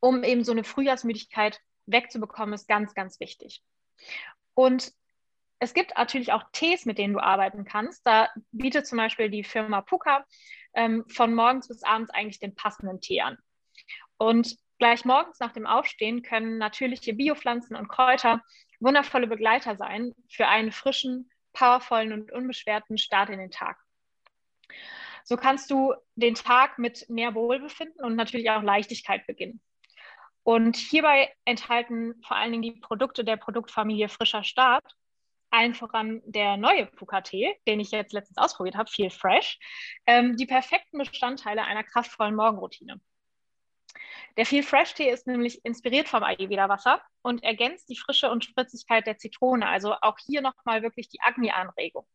um 0.00 0.24
eben 0.24 0.44
so 0.44 0.52
eine 0.52 0.64
Frühjahrsmüdigkeit 0.64 1.60
wegzubekommen, 1.86 2.54
ist 2.54 2.68
ganz, 2.68 2.94
ganz 2.94 3.20
wichtig. 3.20 3.62
Und 4.54 4.92
es 5.60 5.74
gibt 5.74 5.96
natürlich 5.96 6.32
auch 6.32 6.44
Tees, 6.52 6.86
mit 6.86 6.98
denen 6.98 7.12
du 7.12 7.20
arbeiten 7.20 7.64
kannst. 7.64 8.04
Da 8.06 8.30
bietet 8.50 8.86
zum 8.86 8.96
Beispiel 8.96 9.28
die 9.28 9.44
Firma 9.44 9.82
Puka 9.82 10.24
ähm, 10.74 11.04
von 11.08 11.34
morgens 11.34 11.68
bis 11.68 11.82
abends 11.82 12.10
eigentlich 12.10 12.40
den 12.40 12.54
passenden 12.54 13.00
Tee 13.00 13.20
an. 13.20 13.36
Und 14.16 14.56
gleich 14.78 15.04
morgens 15.04 15.38
nach 15.38 15.52
dem 15.52 15.66
Aufstehen 15.66 16.22
können 16.22 16.56
natürliche 16.56 17.12
Biopflanzen 17.12 17.76
und 17.76 17.88
Kräuter 17.88 18.42
wundervolle 18.80 19.26
Begleiter 19.26 19.76
sein 19.76 20.14
für 20.30 20.48
einen 20.48 20.72
frischen, 20.72 21.30
powervollen 21.52 22.14
und 22.14 22.32
unbeschwerten 22.32 22.96
Start 22.96 23.28
in 23.28 23.38
den 23.38 23.50
Tag. 23.50 23.76
So 25.24 25.36
kannst 25.36 25.70
du 25.70 25.92
den 26.14 26.34
Tag 26.34 26.78
mit 26.78 27.08
mehr 27.10 27.34
Wohlbefinden 27.34 28.02
und 28.02 28.16
natürlich 28.16 28.50
auch 28.50 28.62
Leichtigkeit 28.62 29.26
beginnen. 29.26 29.60
Und 30.42 30.78
hierbei 30.78 31.34
enthalten 31.44 32.14
vor 32.26 32.38
allen 32.38 32.52
Dingen 32.52 32.62
die 32.62 32.80
Produkte 32.80 33.24
der 33.24 33.36
Produktfamilie 33.36 34.08
Frischer 34.08 34.42
Start 34.42 34.96
allen 35.50 35.74
voran 35.74 36.22
der 36.24 36.56
neue 36.56 36.86
Puka-Tee, 36.86 37.54
den 37.66 37.80
ich 37.80 37.90
jetzt 37.90 38.12
letztens 38.12 38.38
ausprobiert 38.38 38.76
habe, 38.76 38.90
viel 38.90 39.10
fresh, 39.10 39.58
ähm, 40.06 40.36
die 40.36 40.46
perfekten 40.46 40.98
Bestandteile 40.98 41.64
einer 41.64 41.84
kraftvollen 41.84 42.34
Morgenroutine. 42.34 43.00
Der 44.36 44.46
Feel 44.46 44.62
Fresh 44.62 44.94
Tee 44.94 45.10
ist 45.10 45.26
nämlich 45.26 45.64
inspiriert 45.64 46.08
vom 46.08 46.22
Ayurveda-Wasser 46.22 47.02
und 47.22 47.42
ergänzt 47.42 47.88
die 47.88 47.96
Frische 47.96 48.30
und 48.30 48.44
Spritzigkeit 48.44 49.06
der 49.06 49.18
Zitrone. 49.18 49.66
Also 49.66 49.94
auch 50.00 50.16
hier 50.24 50.40
nochmal 50.40 50.82
wirklich 50.82 51.08
die 51.08 51.20
Agni-Anregung. 51.20 52.06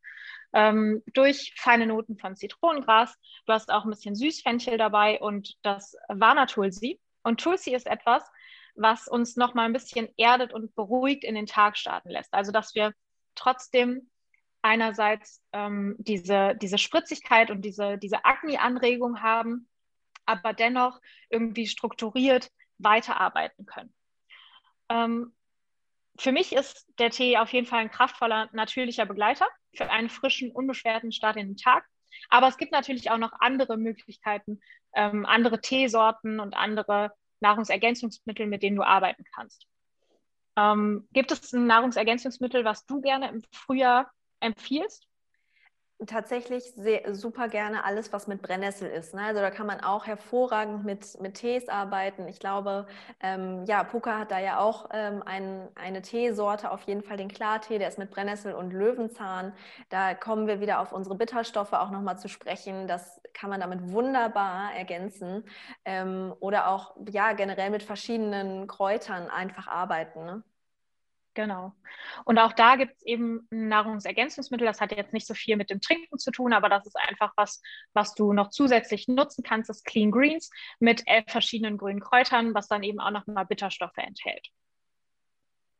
Ähm, 0.54 1.04
durch 1.14 1.54
feine 1.58 1.86
Noten 1.86 2.18
von 2.18 2.36
Zitronengras. 2.36 3.16
Du 3.46 3.54
hast 3.54 3.70
auch 3.72 3.84
ein 3.84 3.90
bisschen 3.90 4.16
Süßfenchel 4.16 4.78
dabei 4.78 5.20
und 5.20 5.58
das 5.64 5.96
Vana 6.08 6.46
Tulsi. 6.46 7.00
Und 7.24 7.42
Tulsi 7.42 7.76
ist 7.76 7.88
etwas, 7.88 8.24
was 8.76 9.08
uns 9.08 9.36
nochmal 9.36 9.66
ein 9.66 9.74
bisschen 9.74 10.08
erdet 10.18 10.54
und 10.54 10.76
beruhigt 10.76 11.24
in 11.24 11.36
den 11.36 11.46
Tag 11.46 11.78
starten 11.78 12.10
lässt. 12.10 12.34
Also 12.34 12.52
dass 12.52 12.76
wir 12.76 12.94
trotzdem 13.36 14.10
einerseits 14.62 15.44
ähm, 15.54 15.96
diese, 16.00 16.56
diese 16.56 16.78
Spritzigkeit 16.78 17.52
und 17.52 17.62
diese, 17.62 17.98
diese 17.98 18.26
Agni-Anregung 18.26 19.22
haben, 19.22 19.68
aber 20.26 20.54
dennoch 20.54 21.00
irgendwie 21.30 21.68
strukturiert 21.68 22.52
weiterarbeiten 22.80 23.66
können. 23.66 23.94
Ähm, 24.90 25.34
für 26.18 26.32
mich 26.32 26.54
ist 26.54 26.88
der 26.98 27.12
Tee 27.12 27.38
auf 27.38 27.52
jeden 27.54 27.68
Fall 27.68 27.80
ein 27.80 27.92
kraftvoller, 27.92 28.50
natürlicher 28.54 29.06
Begleiter 29.06 29.48
für 29.76 29.90
einen 29.90 30.10
frischen, 30.10 30.52
unbeschwerten 30.52 31.12
Start 31.12 31.38
in 31.38 31.48
den 31.48 31.58
Tag. 31.58 31.86
Aber 32.30 32.48
es 32.48 32.58
gibt 32.58 32.72
natürlich 32.72 33.12
auch 33.12 33.18
noch 33.18 33.34
andere 33.40 33.78
Möglichkeiten, 33.78 34.62
ähm, 34.96 35.26
andere 35.26 35.60
Teesorten 35.60 36.40
und 36.40 36.56
andere 36.56 37.12
Nahrungsergänzungsmittel, 37.42 38.48
mit 38.48 38.64
denen 38.64 38.78
du 38.78 38.84
arbeiten 38.84 39.26
kannst. 39.36 39.68
Ähm, 40.58 41.08
gibt 41.12 41.32
es 41.32 41.54
ein 41.54 41.68
Nahrungsergänzungsmittel, 41.68 42.64
was 42.66 42.86
du 42.86 43.02
gerne 43.02 43.30
im 43.30 43.44
Frühjahr 43.52 44.12
empfiehlst? 44.40 45.08
Tatsächlich 46.06 46.64
sehr, 46.76 47.16
super 47.16 47.48
gerne 47.48 47.84
alles, 47.86 48.12
was 48.12 48.28
mit 48.28 48.42
Brennnessel 48.42 48.90
ist. 48.90 49.14
Ne? 49.14 49.22
Also 49.24 49.42
da 49.42 49.50
kann 49.50 49.66
man 49.66 49.80
auch 49.80 50.06
hervorragend 50.06 50.84
mit, 50.86 51.20
mit 51.22 51.36
Tees 51.36 51.70
arbeiten. 51.70 52.28
Ich 52.28 52.40
glaube, 52.40 52.88
ähm, 53.22 53.64
ja, 53.66 53.84
Puka 53.84 54.20
hat 54.20 54.32
da 54.32 54.40
ja 54.40 54.60
auch 54.60 54.90
ähm, 54.92 55.24
ein, 55.26 55.70
eine 55.76 56.02
Teesorte, 56.02 56.72
auf 56.72 56.84
jeden 56.84 57.02
Fall 57.02 57.18
den 57.18 57.30
Klartee, 57.30 57.80
der 57.80 57.88
ist 57.88 57.98
mit 57.98 58.12
Brennnessel 58.12 58.54
und 58.54 58.72
Löwenzahn. 58.72 59.54
Da 59.90 60.14
kommen 60.16 60.48
wir 60.48 60.60
wieder 60.60 60.80
auf 60.82 60.92
unsere 60.92 61.16
Bitterstoffe 61.16 61.74
auch 61.74 61.92
nochmal 61.92 62.20
zu 62.20 62.28
sprechen. 62.28 62.88
Das 62.88 63.22
kann 63.34 63.50
man 63.50 63.62
damit 63.62 63.92
wunderbar 63.92 64.74
ergänzen. 64.74 65.44
Ähm, 65.86 66.34
oder 66.40 66.68
auch 66.70 66.96
ja, 67.10 67.34
generell 67.34 67.70
mit 67.70 67.84
verschiedenen 67.84 68.68
Kräutern 68.68 69.30
einfach 69.30 69.68
arbeiten. 69.68 70.26
Ne? 70.26 70.44
Genau. 71.36 71.74
Und 72.24 72.40
auch 72.40 72.54
da 72.54 72.78
gibt 72.78 72.94
es 72.96 73.06
eben 73.06 73.46
Nahrungsergänzungsmittel. 73.52 74.66
Das 74.66 74.80
hat 74.80 74.94
jetzt 74.94 75.14
nicht 75.14 75.28
so 75.28 75.34
viel 75.34 75.58
mit 75.58 75.70
dem 75.70 75.82
Trinken 75.82 76.18
zu 76.18 76.32
tun, 76.32 76.54
aber 76.54 76.70
das 76.70 76.86
ist 76.86 76.96
einfach 76.98 77.34
was, 77.36 77.62
was 77.94 78.16
du 78.16 78.32
noch 78.32 78.50
zusätzlich 78.50 79.08
nutzen 79.10 79.44
kannst. 79.44 79.70
Das 79.70 79.84
Clean 79.84 80.12
Greens 80.12 80.50
mit 80.80 81.04
elf 81.08 81.26
verschiedenen 81.28 81.78
grünen 81.78 82.00
Kräutern, 82.00 82.54
was 82.56 82.70
dann 82.70 82.84
eben 82.84 83.02
auch 83.02 83.12
nochmal 83.12 83.46
Bitterstoffe 83.46 83.98
enthält. 83.98 84.48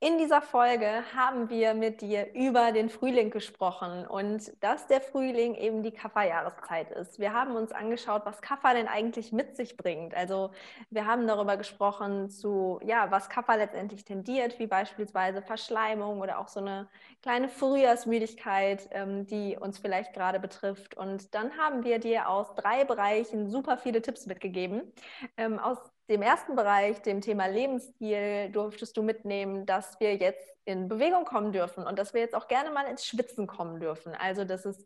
In 0.02 0.18
dieser 0.18 0.42
Folge 0.42 1.04
haben 1.16 1.50
wir 1.50 1.74
mit 1.74 2.02
dir 2.02 2.34
über 2.34 2.74
den 2.74 2.90
Frühling 2.90 3.32
gesprochen 3.32 4.06
und 4.06 4.52
dass 4.62 4.88
der 4.88 5.00
Frühling 5.00 5.56
eben 5.56 5.84
die 5.84 5.94
Kafferjahreszeit 5.94 6.92
ist. 6.92 7.18
Wir 7.18 7.32
haben 7.32 7.56
uns 7.56 7.72
angeschaut, 7.72 8.24
was 8.26 8.42
Kaffer 8.42 8.74
denn 8.74 8.90
eigentlich 8.90 9.32
mit 9.32 9.56
sich 9.56 9.78
bringt. 9.78 10.14
Also 10.14 10.52
wir 10.90 11.08
haben 11.08 11.26
darüber 11.28 11.56
gesprochen, 11.56 12.30
zu 12.30 12.80
ja, 12.84 13.10
was 13.10 13.30
Kaffer 13.30 13.56
letztendlich 13.56 14.04
tendiert, 14.04 14.60
wie 14.60 14.68
beispielsweise 14.68 15.42
Verschleimung 15.42 16.20
oder 16.20 16.40
auch 16.40 16.50
so 16.50 16.60
eine 16.60 16.90
kleine 17.24 17.48
Frühjahrsmüdigkeit, 17.48 18.90
ähm, 18.92 19.26
die 19.26 19.58
uns 19.58 19.80
vielleicht 19.80 20.14
gerade 20.14 20.42
betrifft. 20.42 20.98
Und 20.98 21.34
dann 21.34 21.58
haben 21.58 21.86
wir 21.86 22.00
dir 22.00 22.30
aus 22.30 22.54
drei 22.54 22.84
Bereichen 22.84 23.50
super 23.50 23.78
viele 23.78 24.02
Tipps 24.02 24.26
mitgegeben, 24.26 24.94
ähm, 25.38 25.58
aus 25.58 25.80
dem 26.10 26.22
ersten 26.22 26.56
Bereich, 26.56 27.02
dem 27.02 27.22
Thema 27.22 27.48
Lebensstil, 27.48 28.50
durftest 28.52 28.96
du 28.96 29.04
mitnehmen, 29.04 29.66
dass 29.66 30.00
wir 30.00 30.16
jetzt 30.16 30.56
in 30.66 30.88
Bewegung 30.88 31.26
kommen 31.26 31.52
dürfen 31.52 31.86
und 31.86 32.00
dass 32.00 32.14
wir 32.14 32.22
jetzt 32.22 32.36
auch 32.36 32.48
gerne 32.48 32.72
mal 32.72 32.86
ins 32.88 33.06
Schwitzen 33.06 33.46
kommen 33.46 33.80
dürfen. 33.80 34.14
Also 34.16 34.46
dass 34.46 34.66
es 34.66 34.84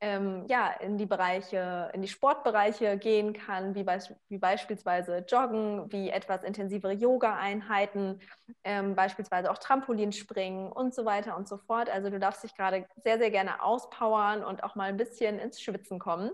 ähm, 0.00 0.44
ja 0.48 0.70
in 0.80 0.98
die 0.98 1.06
Bereiche, 1.06 1.90
in 1.94 2.02
die 2.02 2.08
Sportbereiche 2.08 2.98
gehen 2.98 3.32
kann, 3.32 3.74
wie, 3.74 3.84
be 3.84 3.98
wie 4.28 4.38
beispielsweise 4.38 5.24
Joggen, 5.26 5.90
wie 5.90 6.10
etwas 6.10 6.44
intensivere 6.44 6.92
Yoga-Einheiten, 6.92 8.20
ähm, 8.64 8.94
beispielsweise 8.94 9.50
auch 9.50 9.58
Trampolinspringen 9.58 10.70
und 10.70 10.94
so 10.94 11.06
weiter 11.06 11.36
und 11.36 11.48
so 11.48 11.56
fort. 11.56 11.88
Also 11.88 12.10
du 12.10 12.18
darfst 12.18 12.44
dich 12.44 12.54
gerade 12.54 12.86
sehr, 13.02 13.18
sehr 13.18 13.30
gerne 13.30 13.62
auspowern 13.62 14.44
und 14.44 14.62
auch 14.62 14.74
mal 14.74 14.90
ein 14.90 14.98
bisschen 14.98 15.38
ins 15.38 15.60
Schwitzen 15.60 15.98
kommen. 15.98 16.30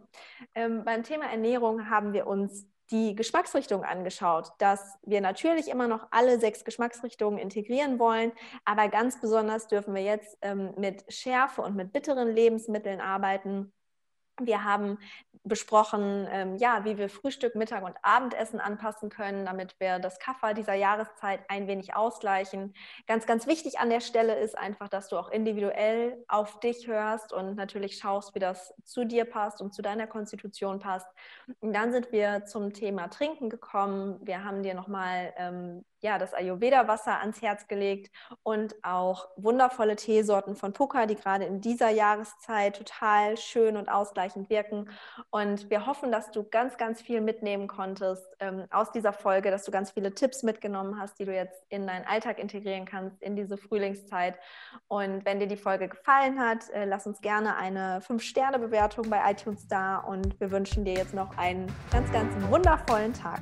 Ähm, 0.57 0.85
beim 0.85 1.05
Thema 1.05 1.27
Ernährung 1.31 1.91
haben 1.91 2.13
wir 2.13 2.27
uns 2.27 2.67
die 2.91 3.15
Geschmacksrichtung 3.15 3.85
angeschaut, 3.85 4.53
dass 4.59 4.99
wir 5.03 5.21
natürlich 5.21 5.69
immer 5.69 5.89
noch 5.89 6.09
alle 6.11 6.39
sechs 6.41 6.65
Geschmacksrichtungen 6.65 7.39
integrieren 7.39 7.99
wollen, 7.99 8.33
aber 8.65 8.89
ganz 8.89 9.21
besonders 9.21 9.69
dürfen 9.69 9.95
wir 9.95 10.03
jetzt 10.03 10.39
ähm, 10.43 10.75
mit 10.77 11.05
Schärfe 11.13 11.63
und 11.63 11.77
mit 11.77 11.93
bitteren 11.93 12.35
Lebensmitteln 12.35 13.01
arbeiten 13.01 13.73
wir 14.41 14.65
haben 14.65 14.99
besprochen, 15.43 16.29
ähm, 16.31 16.57
ja, 16.57 16.85
wie 16.85 16.99
wir 16.99 17.09
Frühstück, 17.09 17.55
Mittag 17.55 17.83
und 17.83 17.97
Abendessen 18.03 18.61
anpassen 18.61 19.09
können, 19.09 19.47
damit 19.47 19.75
wir 19.81 19.99
das 19.99 20.19
Kaffer 20.19 20.53
dieser 20.53 20.75
Jahreszeit 20.75 21.41
ein 21.49 21.67
wenig 21.67 21.97
ausgleichen. 21.97 22.75
Ganz, 23.07 23.27
ganz 23.27 23.47
wichtig 23.47 23.79
an 23.79 23.89
der 23.89 24.01
Stelle 24.01 24.39
ist 24.39 24.57
einfach, 24.57 24.89
dass 24.89 25.09
du 25.09 25.17
auch 25.17 25.31
individuell 25.31 26.23
auf 26.29 26.61
dich 26.61 26.87
hörst 26.87 27.33
und 27.33 27.57
natürlich 27.57 27.97
schaust, 27.97 28.35
wie 28.35 28.39
das 28.39 28.75
zu 28.85 29.05
dir 29.05 29.25
passt 29.25 29.63
und 29.63 29.75
zu 29.75 29.81
deiner 29.81 30.07
Konstitution 30.07 30.79
passt. 30.79 31.09
Und 31.61 31.73
dann 31.73 31.93
sind 31.93 32.13
wir 32.13 32.45
zum 32.45 32.75
Thema 32.75 33.09
Trinken 33.09 33.49
gekommen. 33.49 34.21
Wir 34.23 34.45
haben 34.45 34.63
dir 34.63 34.75
nochmal 34.75 35.33
ähm, 35.39 35.85
ja, 36.03 36.19
das 36.19 36.35
Ayurveda-Wasser 36.35 37.21
ans 37.21 37.43
Herz 37.43 37.69
gelegt 37.69 38.11
und 38.43 38.75
auch 38.83 39.29
wundervolle 39.37 39.97
Teesorten 39.97 40.57
von 40.57 40.73
Puka, 40.73 41.07
die 41.07 41.15
gerade 41.15 41.45
in 41.45 41.61
dieser 41.61 41.91
Jahreszeit 41.91 42.77
total 42.77 43.37
schön 43.37 43.77
und 43.77 43.89
ausgleichend 43.89 44.51
wirken. 44.51 44.89
Und 45.31 45.71
wir 45.71 45.87
hoffen, 45.87 46.11
dass 46.11 46.31
du 46.31 46.45
ganz, 46.45 46.77
ganz 46.77 47.03
viel 47.03 47.21
mitnehmen 47.21 47.69
konntest 47.69 48.25
ähm, 48.41 48.65
aus 48.71 48.91
dieser 48.93 49.13
Folge, 49.13 49.51
dass 49.51 49.65
du 49.65 49.71
ganz 49.71 49.91
viele 49.91 50.15
Tipps 50.15 50.43
mitgenommen 50.43 50.99
hast, 50.99 51.19
die 51.19 51.25
du 51.25 51.35
jetzt 51.35 51.63
in 51.69 51.87
deinen 51.87 52.07
Alltag 52.07 52.39
integrieren 52.39 52.85
kannst 52.85 53.23
in 53.23 53.37
diese 53.37 53.57
Frühlingszeit. 53.57 54.39
Und 54.89 55.25
wenn 55.25 55.39
dir 55.39 55.49
die 55.49 55.57
Folge 55.57 55.89
gefallen 55.89 56.41
hat, 56.41 56.69
äh, 56.71 56.85
lass 56.85 57.07
uns 57.07 57.21
gerne 57.21 57.57
eine 57.57 58.01
5-Sterne-Bewertung 58.01 59.11
bei 59.11 59.31
iTunes 59.31 59.69
da 59.69 59.99
und 59.99 60.39
wir 60.41 60.51
wünschen 60.51 60.85
dir 60.85 60.95
jetzt 60.95 61.15
noch 61.15 61.37
einen 61.37 61.71
ganz, 61.91 62.11
ganz 62.13 62.33
wundervollen 62.51 63.13
Tag. 63.13 63.41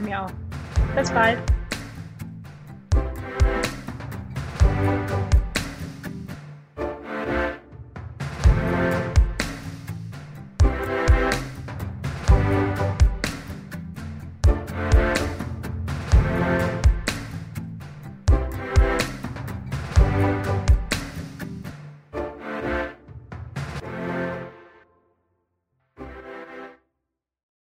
Mir 0.00 0.24
auch. 0.24 0.49
Bis 0.96 1.10
bald. 1.12 1.38